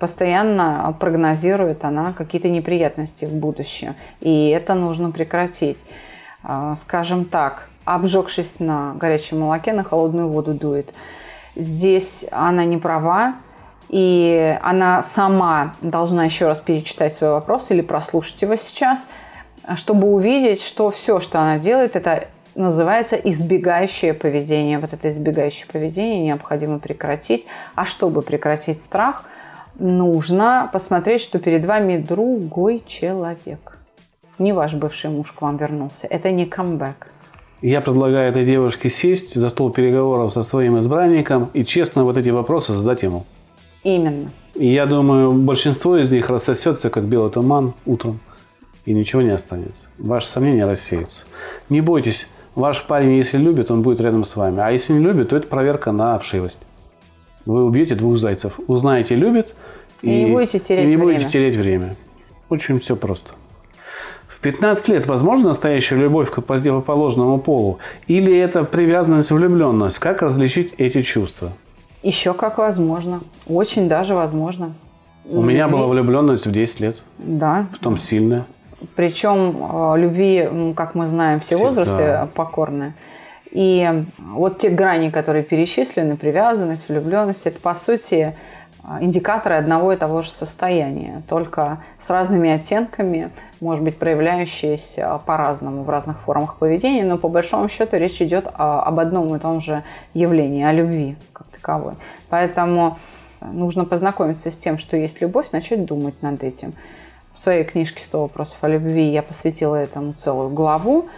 Постоянно 0.00 0.94
прогнозирует 0.98 1.84
она 1.84 2.12
какие-то 2.12 2.48
неприятности 2.48 3.26
в 3.26 3.32
будущем. 3.32 3.94
И 4.20 4.48
это 4.48 4.74
нужно 4.74 5.12
прекратить. 5.12 5.78
А, 6.44 6.76
Скажем 6.76 7.24
так, 7.24 7.68
обжегшись 7.84 8.60
на 8.60 8.94
горячем 8.94 9.40
молоке, 9.40 9.72
на 9.72 9.82
холодную 9.82 10.28
воду 10.28 10.52
дует. 10.52 10.92
Здесь 11.56 12.26
она 12.30 12.64
не 12.64 12.76
права, 12.76 13.36
и 13.88 14.58
она 14.62 15.02
сама 15.02 15.74
должна 15.80 16.24
еще 16.24 16.46
раз 16.46 16.60
перечитать 16.60 17.14
свой 17.14 17.30
вопрос 17.30 17.70
или 17.70 17.80
прослушать 17.80 18.42
его 18.42 18.56
сейчас, 18.56 19.08
чтобы 19.76 20.08
увидеть, 20.08 20.62
что 20.62 20.90
все, 20.90 21.20
что 21.20 21.40
она 21.40 21.58
делает, 21.58 21.96
это 21.96 22.28
называется 22.54 23.16
избегающее 23.16 24.12
поведение. 24.14 24.78
Вот 24.78 24.92
это 24.92 25.10
избегающее 25.10 25.66
поведение 25.66 26.24
необходимо 26.24 26.78
прекратить. 26.78 27.46
А 27.74 27.84
чтобы 27.84 28.22
прекратить 28.22 28.78
страх, 28.78 29.24
нужно 29.78 30.68
посмотреть, 30.72 31.22
что 31.22 31.38
перед 31.38 31.64
вами 31.64 31.96
другой 31.96 32.82
человек. 32.86 33.73
Не 34.38 34.52
ваш 34.52 34.74
бывший 34.74 35.10
муж 35.10 35.32
к 35.32 35.42
вам 35.42 35.56
вернулся. 35.56 36.06
Это 36.06 36.30
не 36.30 36.46
камбэк. 36.46 37.08
Я 37.62 37.80
предлагаю 37.80 38.28
этой 38.28 38.44
девушке 38.44 38.90
сесть 38.90 39.34
за 39.34 39.48
стол 39.48 39.70
переговоров 39.70 40.32
со 40.32 40.42
своим 40.42 40.78
избранником 40.80 41.50
и 41.54 41.64
честно 41.64 42.04
вот 42.04 42.16
эти 42.16 42.28
вопросы 42.28 42.74
задать 42.74 43.02
ему. 43.02 43.24
Именно. 43.84 44.30
И 44.54 44.66
я 44.66 44.86
думаю, 44.86 45.32
большинство 45.32 45.96
из 45.96 46.10
них 46.10 46.28
рассосется, 46.28 46.90
как 46.90 47.04
белый 47.04 47.30
туман 47.30 47.74
утром, 47.86 48.20
и 48.84 48.92
ничего 48.92 49.22
не 49.22 49.30
останется. 49.30 49.86
Ваши 49.98 50.26
сомнения 50.26 50.66
рассеются. 50.66 51.24
Не 51.68 51.80
бойтесь, 51.80 52.28
ваш 52.54 52.84
парень, 52.86 53.16
если 53.16 53.38
любит, 53.38 53.70
он 53.70 53.82
будет 53.82 54.00
рядом 54.00 54.24
с 54.24 54.36
вами. 54.36 54.60
А 54.60 54.70
если 54.70 54.92
не 54.92 55.00
любит, 55.00 55.30
то 55.30 55.36
это 55.36 55.46
проверка 55.48 55.90
на 55.92 56.18
вшивость. 56.18 56.58
Вы 57.46 57.64
убьете 57.64 57.94
двух 57.94 58.18
зайцев. 58.18 58.58
Узнаете, 58.66 59.14
любит, 59.16 59.54
И 60.02 60.24
не 60.24 60.32
будете 60.32 60.58
терять 60.58 60.84
и 60.84 60.88
не 60.88 60.96
будете 60.96 61.18
время. 61.18 61.30
терять 61.30 61.56
время. 61.56 61.96
Очень 62.48 62.78
все 62.78 62.96
просто. 62.96 63.32
В 64.44 64.46
15 64.46 64.88
лет 64.88 65.06
возможна 65.06 65.48
настоящая 65.48 65.96
любовь 65.96 66.30
к 66.30 66.42
противоположному 66.42 67.38
полу? 67.38 67.78
Или 68.08 68.36
это 68.36 68.64
привязанность, 68.64 69.30
влюбленность? 69.30 69.98
Как 69.98 70.20
различить 70.20 70.74
эти 70.76 71.00
чувства? 71.00 71.52
Еще 72.02 72.34
как 72.34 72.58
возможно. 72.58 73.22
Очень 73.46 73.88
даже 73.88 74.14
возможно. 74.14 74.74
У 75.24 75.40
меня 75.40 75.66
была 75.66 75.86
влюбленность 75.86 76.46
в 76.46 76.52
10 76.52 76.80
лет, 76.80 76.96
Да. 77.16 77.68
потом 77.72 77.96
сильная. 77.96 78.44
Причем 78.94 79.56
э, 79.62 79.98
любви, 79.98 80.46
как 80.76 80.94
мы 80.94 81.06
знаем, 81.06 81.40
все 81.40 81.54
Всегда. 81.56 81.64
возрасты 81.64 82.28
покорны. 82.34 82.92
И 83.50 83.88
вот 84.18 84.58
те 84.58 84.68
грани, 84.68 85.08
которые 85.08 85.42
перечислены, 85.42 86.18
привязанность, 86.18 86.90
влюбленность, 86.90 87.46
это 87.46 87.58
по 87.60 87.74
сути 87.74 88.14
э, 88.14 88.32
индикаторы 89.00 89.54
одного 89.56 89.92
и 89.92 89.96
того 89.96 90.22
же 90.22 90.30
состояния, 90.30 91.22
только 91.28 91.78
с 92.00 92.10
разными 92.10 92.50
оттенками, 92.50 93.30
может 93.60 93.82
быть, 93.82 93.98
проявляющиеся 93.98 95.20
по-разному 95.24 95.82
в 95.82 95.90
разных 95.90 96.20
формах 96.20 96.56
поведения, 96.56 97.04
но 97.04 97.16
по 97.16 97.28
большому 97.28 97.68
счету 97.68 97.96
речь 97.96 98.20
идет 98.20 98.46
об 98.52 99.00
одном 99.00 99.34
и 99.34 99.38
том 99.38 99.60
же 99.60 99.82
явлении, 100.12 100.64
о 100.64 100.72
любви 100.72 101.16
как 101.32 101.48
таковой. 101.48 101.94
Поэтому 102.28 102.98
нужно 103.40 103.84
познакомиться 103.84 104.50
с 104.50 104.56
тем, 104.56 104.78
что 104.78 104.96
есть 104.96 105.20
любовь, 105.20 105.50
начать 105.52 105.84
думать 105.84 106.20
над 106.22 106.42
этим. 106.42 106.74
В 107.32 107.38
своей 107.38 107.64
книжке 107.64 108.02
«100 108.04 108.18
вопросов 108.18 108.58
о 108.60 108.68
любви» 108.68 109.10
я 109.10 109.22
посвятила 109.22 109.76
этому 109.76 110.12
целую 110.12 110.50
главу. 110.50 111.08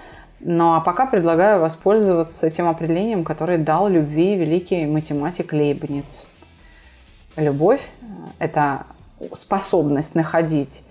Ну 0.41 0.75
а 0.75 0.81
пока 0.81 1.07
предлагаю 1.07 1.61
воспользоваться 1.61 2.49
тем 2.51 2.69
определением, 2.69 3.25
которое 3.25 3.59
дал 3.59 3.89
любви 3.89 4.37
великий 4.37 4.87
математик 4.87 5.53
Лейбниц. 5.53 6.27
Любовь– 7.37 7.83
это 8.39 8.87
способность 9.35 10.15
находить 10.15 10.83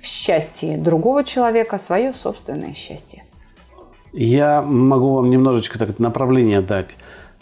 в 0.00 0.06
счастье 0.06 0.76
другого 0.76 1.24
человека 1.24 1.78
свое 1.78 2.12
собственное 2.12 2.74
счастье. 2.74 3.24
Я 4.12 4.62
могу 4.62 5.14
вам 5.14 5.30
немножечко 5.30 5.78
так 5.78 5.98
направление 5.98 6.60
дать. 6.60 6.90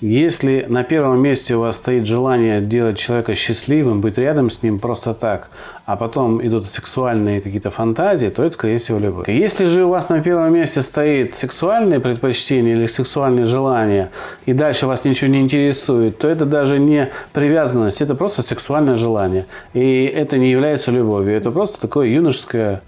Если 0.03 0.67
на 0.69 0.83
первом 0.83 1.23
месте 1.23 1.55
у 1.55 1.61
вас 1.61 1.77
стоит 1.77 2.07
желание 2.07 2.61
делать 2.61 2.99
человека 2.99 3.37
счастливым, 3.37 4.01
быть 4.01 4.19
рядом 4.19 4.51
с 4.51 4.61
ним 4.61 4.81
просто 4.81 5.15
так, 5.15 5.49
а 5.87 5.95
потом 5.95 6.45
идут 6.45 6.73
сексуальные 6.73 7.41
какие-то 7.41 7.71
фантазии, 7.71 8.27
то 8.27 8.43
это, 8.43 8.53
скорее 8.53 8.79
всего, 8.79 8.99
любовь. 8.99 9.29
Если 9.29 9.67
же 9.67 9.85
у 9.85 9.91
вас 9.91 10.09
на 10.09 10.21
первом 10.21 10.53
месте 10.55 10.83
стоит 10.83 11.37
сексуальные 11.37 12.01
предпочтения 12.01 12.73
или 12.73 12.87
сексуальные 12.87 13.47
желания, 13.47 14.11
и 14.45 14.53
дальше 14.53 14.89
вас 14.89 15.05
ничего 15.05 15.31
не 15.31 15.41
интересует, 15.41 16.19
то 16.19 16.27
это 16.27 16.47
даже 16.47 16.81
не 16.81 17.09
привязанность, 17.33 18.03
это 18.03 18.17
просто 18.17 18.43
сексуальное 18.43 18.97
желание. 18.97 19.47
И 19.73 20.03
это 20.03 20.37
не 20.37 20.51
является 20.51 20.91
любовью, 20.91 21.37
это 21.37 21.53
просто 21.53 21.81
такое 21.81 22.09
юношеское 22.09 22.83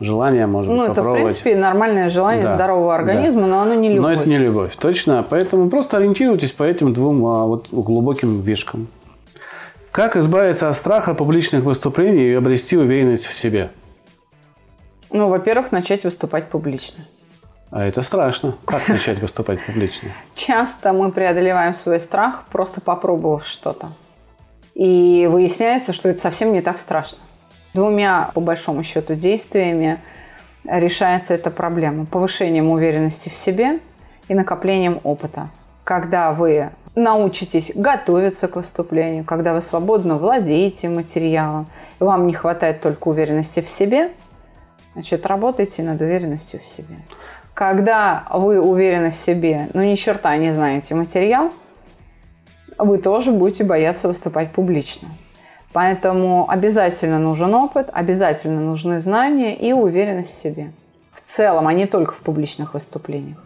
желание, 0.00 0.46
может 0.46 0.70
ну, 0.70 0.78
быть, 0.78 0.92
это, 0.92 0.94
попробовать. 0.96 1.36
в 1.36 1.42
принципе, 1.42 1.56
нормальное 1.60 2.10
желание 2.10 2.44
Да, 2.44 2.54
здорового 2.54 2.94
организма, 2.94 3.42
да. 3.42 3.48
но 3.48 3.60
оно 3.62 3.74
не 3.74 3.88
любовь. 3.88 4.14
Но 4.14 4.20
это 4.20 4.28
не 4.28 4.38
любовь, 4.38 4.76
точно. 4.76 5.24
Поэтому 5.28 5.68
просто 5.70 5.96
ориентируйтесь 5.96 6.52
по 6.52 6.62
этим 6.62 6.92
двум 6.92 7.24
а, 7.26 7.46
вот, 7.46 7.68
глубоким 7.70 8.40
вишкам. 8.40 8.88
Как 9.90 10.16
избавиться 10.16 10.68
от 10.68 10.76
страха 10.76 11.14
публичных 11.14 11.64
выступлений 11.64 12.24
и 12.24 12.34
обрести 12.34 12.76
уверенность 12.76 13.26
в 13.26 13.32
себе? 13.32 13.70
Ну, 15.10 15.28
во-первых, 15.28 15.72
начать 15.72 16.04
выступать 16.04 16.48
публично. 16.48 17.04
А 17.70 17.84
это 17.84 18.02
страшно. 18.02 18.54
Как 18.64 18.88
начать 18.88 19.20
выступать 19.20 19.64
публично? 19.64 20.10
Часто 20.34 20.92
мы 20.92 21.10
преодолеваем 21.10 21.74
свой 21.74 21.98
страх, 22.00 22.44
просто 22.52 22.80
попробовав 22.80 23.46
что-то. 23.46 23.88
И 24.74 25.26
выясняется, 25.30 25.94
что 25.94 26.10
это 26.10 26.20
совсем 26.20 26.52
не 26.52 26.60
так 26.60 26.78
страшно. 26.78 27.18
Двумя, 27.76 28.30
по 28.32 28.40
большому 28.40 28.82
счету, 28.82 29.14
действиями 29.14 29.98
решается 30.64 31.34
эта 31.34 31.50
проблема. 31.50 32.06
Повышением 32.06 32.70
уверенности 32.70 33.28
в 33.28 33.34
себе 33.34 33.80
и 34.28 34.34
накоплением 34.34 34.98
опыта. 35.04 35.50
Когда 35.84 36.32
вы 36.32 36.70
научитесь 36.94 37.72
готовиться 37.74 38.48
к 38.48 38.56
выступлению, 38.56 39.24
когда 39.24 39.52
вы 39.52 39.60
свободно 39.60 40.16
владеете 40.16 40.88
материалом, 40.88 41.66
и 42.00 42.04
вам 42.04 42.26
не 42.26 42.32
хватает 42.32 42.80
только 42.80 43.08
уверенности 43.08 43.60
в 43.60 43.68
себе, 43.68 44.10
значит, 44.94 45.26
работайте 45.26 45.82
над 45.82 46.00
уверенностью 46.00 46.60
в 46.60 46.66
себе. 46.66 46.96
Когда 47.52 48.24
вы 48.32 48.58
уверены 48.58 49.10
в 49.10 49.16
себе, 49.16 49.68
но 49.74 49.84
ни 49.84 49.96
черта 49.96 50.34
не 50.38 50.50
знаете 50.50 50.94
материал, 50.94 51.52
вы 52.78 52.96
тоже 52.96 53.32
будете 53.32 53.64
бояться 53.64 54.08
выступать 54.08 54.50
публично. 54.50 55.08
Поэтому 55.72 56.48
обязательно 56.48 57.18
нужен 57.18 57.54
опыт, 57.54 57.88
обязательно 57.92 58.60
нужны 58.60 59.00
знания 59.00 59.54
и 59.54 59.72
уверенность 59.72 60.30
в 60.30 60.42
себе. 60.42 60.72
В 61.12 61.20
целом, 61.20 61.66
а 61.66 61.72
не 61.72 61.86
только 61.86 62.14
в 62.14 62.20
публичных 62.20 62.74
выступлениях. 62.74 63.38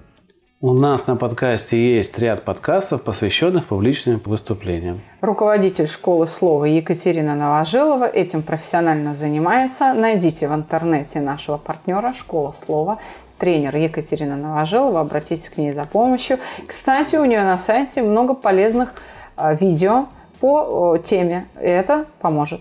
У 0.62 0.74
нас 0.74 1.06
на 1.06 1.16
подкасте 1.16 1.96
есть 1.96 2.18
ряд 2.18 2.44
подкастов, 2.44 3.02
посвященных 3.02 3.66
публичным 3.66 4.20
выступлениям. 4.22 5.00
Руководитель 5.22 5.88
школы 5.88 6.26
слова 6.26 6.66
Екатерина 6.66 7.35
Новожилова 7.35 8.04
этим 8.04 8.42
профессионально 8.42 9.14
занимается. 9.14 9.94
Найдите 9.94 10.48
в 10.48 10.54
интернете 10.54 11.20
нашего 11.20 11.56
партнера 11.56 12.12
«Школа 12.12 12.52
слова», 12.52 12.98
тренер 13.38 13.74
Екатерина 13.74 14.37
Новожилова. 14.37 15.00
Обратитесь 15.00 15.48
к 15.48 15.56
ней 15.56 15.72
за 15.72 15.87
помощью. 15.87 16.38
Кстати, 16.66 17.16
у 17.16 17.24
нее 17.24 17.42
на 17.42 17.56
сайте 17.56 18.02
много 18.02 18.35
полезных 18.35 18.92
а, 19.37 19.54
видео 19.54 20.09
по 20.40 20.98
теме. 20.98 21.46
И 21.61 21.66
это 21.66 22.07
поможет. 22.20 22.61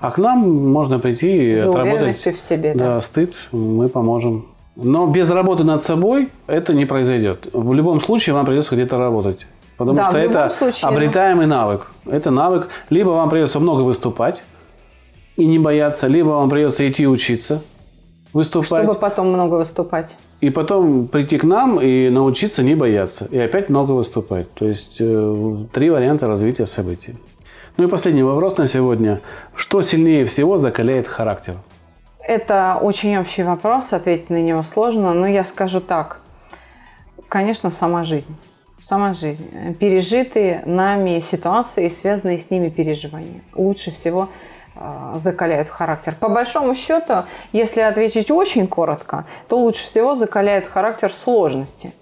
А 0.00 0.10
к 0.10 0.18
нам 0.18 0.70
можно 0.72 0.98
прийти 0.98 1.52
и 1.52 1.56
За 1.56 1.68
отработать 1.68 2.16
в 2.16 2.40
себе. 2.40 2.72
Да. 2.74 2.94
да, 2.96 3.00
стыд, 3.02 3.34
мы 3.52 3.88
поможем. 3.88 4.46
Но 4.76 5.06
без 5.06 5.28
работы 5.28 5.62
над 5.62 5.82
собой 5.82 6.30
это 6.46 6.72
не 6.72 6.86
произойдет. 6.86 7.48
В 7.52 7.74
любом 7.74 8.00
случае 8.00 8.34
вам 8.34 8.46
придется 8.46 8.74
где-то 8.74 8.96
работать. 8.96 9.46
Потому 9.76 9.96
Да, 9.96 10.08
что 10.08 10.18
это 10.18 10.50
случае, 10.50 10.88
обретаемый 10.88 11.46
навык. 11.46 11.90
Это 12.06 12.30
навык. 12.30 12.68
Либо 12.88 13.10
вам 13.10 13.28
придется 13.28 13.60
много 13.60 13.82
выступать 13.82 14.42
и 15.36 15.46
не 15.46 15.58
бояться, 15.58 16.06
либо 16.06 16.28
вам 16.28 16.48
придется 16.48 16.88
идти 16.88 17.06
учиться 17.06 17.62
выступать. 18.32 18.84
Чтобы 18.84 18.98
потом 18.98 19.28
много 19.28 19.54
выступать. 19.54 20.14
И 20.40 20.50
потом 20.50 21.06
прийти 21.06 21.38
к 21.38 21.44
нам 21.44 21.80
и 21.80 22.08
научиться 22.08 22.62
не 22.62 22.74
бояться. 22.74 23.26
И 23.30 23.38
опять 23.38 23.68
много 23.68 23.92
выступать. 23.92 24.50
То 24.54 24.66
есть 24.66 24.96
э, 25.00 25.56
три 25.72 25.90
варианта 25.90 26.26
развития 26.26 26.66
событий. 26.66 27.14
Ну 27.76 27.84
и 27.84 27.86
последний 27.88 28.22
вопрос 28.22 28.56
на 28.56 28.66
сегодня. 28.66 29.20
Что 29.54 29.82
сильнее 29.82 30.24
всего 30.24 30.58
закаляет 30.58 31.06
характер? 31.06 31.56
Это 32.20 32.78
очень 32.80 33.16
общий 33.18 33.42
вопрос, 33.42 33.92
ответить 33.92 34.30
на 34.30 34.40
него 34.40 34.62
сложно, 34.62 35.14
но 35.14 35.26
я 35.26 35.44
скажу 35.44 35.80
так. 35.80 36.20
Конечно, 37.28 37.70
сама 37.70 38.04
жизнь. 38.04 38.34
Сама 38.80 39.14
жизнь. 39.14 39.74
Пережитые 39.78 40.62
нами 40.64 41.20
ситуации 41.20 41.86
и 41.86 41.90
связанные 41.90 42.38
с 42.38 42.50
ними 42.50 42.68
переживания. 42.68 43.42
Лучше 43.54 43.90
всего 43.90 44.28
закаляют 45.16 45.68
характер. 45.68 46.14
По 46.18 46.28
большому 46.28 46.74
счету, 46.74 47.24
если 47.52 47.80
ответить 47.80 48.30
очень 48.30 48.66
коротко, 48.66 49.26
то 49.48 49.58
лучше 49.58 49.84
всего 49.84 50.14
закаляет 50.14 50.66
характер 50.66 51.12
сложности. 51.12 51.92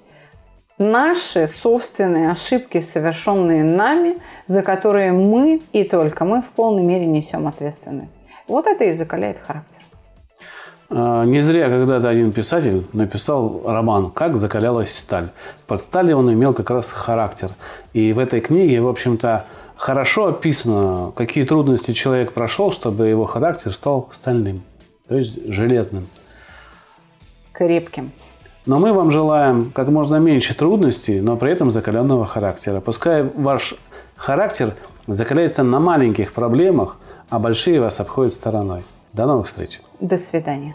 Наши 0.78 1.48
собственные 1.48 2.30
ошибки, 2.30 2.80
совершенные 2.80 3.64
нами, 3.64 4.18
за 4.46 4.62
которые 4.62 5.12
мы 5.12 5.60
и 5.72 5.82
только 5.82 6.24
мы 6.24 6.40
в 6.40 6.46
полной 6.46 6.84
мере 6.84 7.06
несем 7.06 7.48
ответственность. 7.48 8.14
Вот 8.46 8.66
это 8.68 8.84
и 8.84 8.92
закаляет 8.92 9.38
характер. 9.44 9.82
А, 10.90 11.24
Не 11.24 11.40
зря 11.40 11.68
когда-то 11.68 12.08
один 12.08 12.32
писатель 12.32 12.86
написал 12.92 13.62
роман 13.66 14.10
«Как 14.10 14.36
закалялась 14.36 14.96
сталь». 14.96 15.30
Под 15.66 15.80
сталью 15.80 16.18
он 16.18 16.32
имел 16.32 16.54
как 16.54 16.70
раз 16.70 16.90
характер. 16.90 17.50
И 17.92 18.12
в 18.12 18.18
этой 18.18 18.40
книге, 18.40 18.80
в 18.80 18.88
общем-то, 18.88 19.46
хорошо 19.78 20.26
описано, 20.26 21.12
какие 21.14 21.44
трудности 21.44 21.92
человек 21.92 22.32
прошел, 22.32 22.72
чтобы 22.72 23.06
его 23.06 23.24
характер 23.24 23.74
стал 23.74 24.08
стальным, 24.12 24.62
то 25.08 25.16
есть 25.16 25.46
железным. 25.46 26.06
Крепким. 27.52 28.10
Но 28.66 28.78
мы 28.78 28.92
вам 28.92 29.10
желаем 29.10 29.72
как 29.74 29.88
можно 29.88 30.16
меньше 30.16 30.54
трудностей, 30.54 31.20
но 31.20 31.36
при 31.36 31.52
этом 31.52 31.70
закаленного 31.70 32.26
характера. 32.26 32.80
Пускай 32.80 33.22
ваш 33.22 33.74
характер 34.16 34.74
закаляется 35.06 35.62
на 35.62 35.80
маленьких 35.80 36.34
проблемах, 36.34 36.98
а 37.30 37.38
большие 37.38 37.80
вас 37.80 37.98
обходят 38.00 38.34
стороной. 38.34 38.84
До 39.14 39.26
новых 39.26 39.46
встреч! 39.46 39.80
До 40.00 40.18
свидания. 40.18 40.74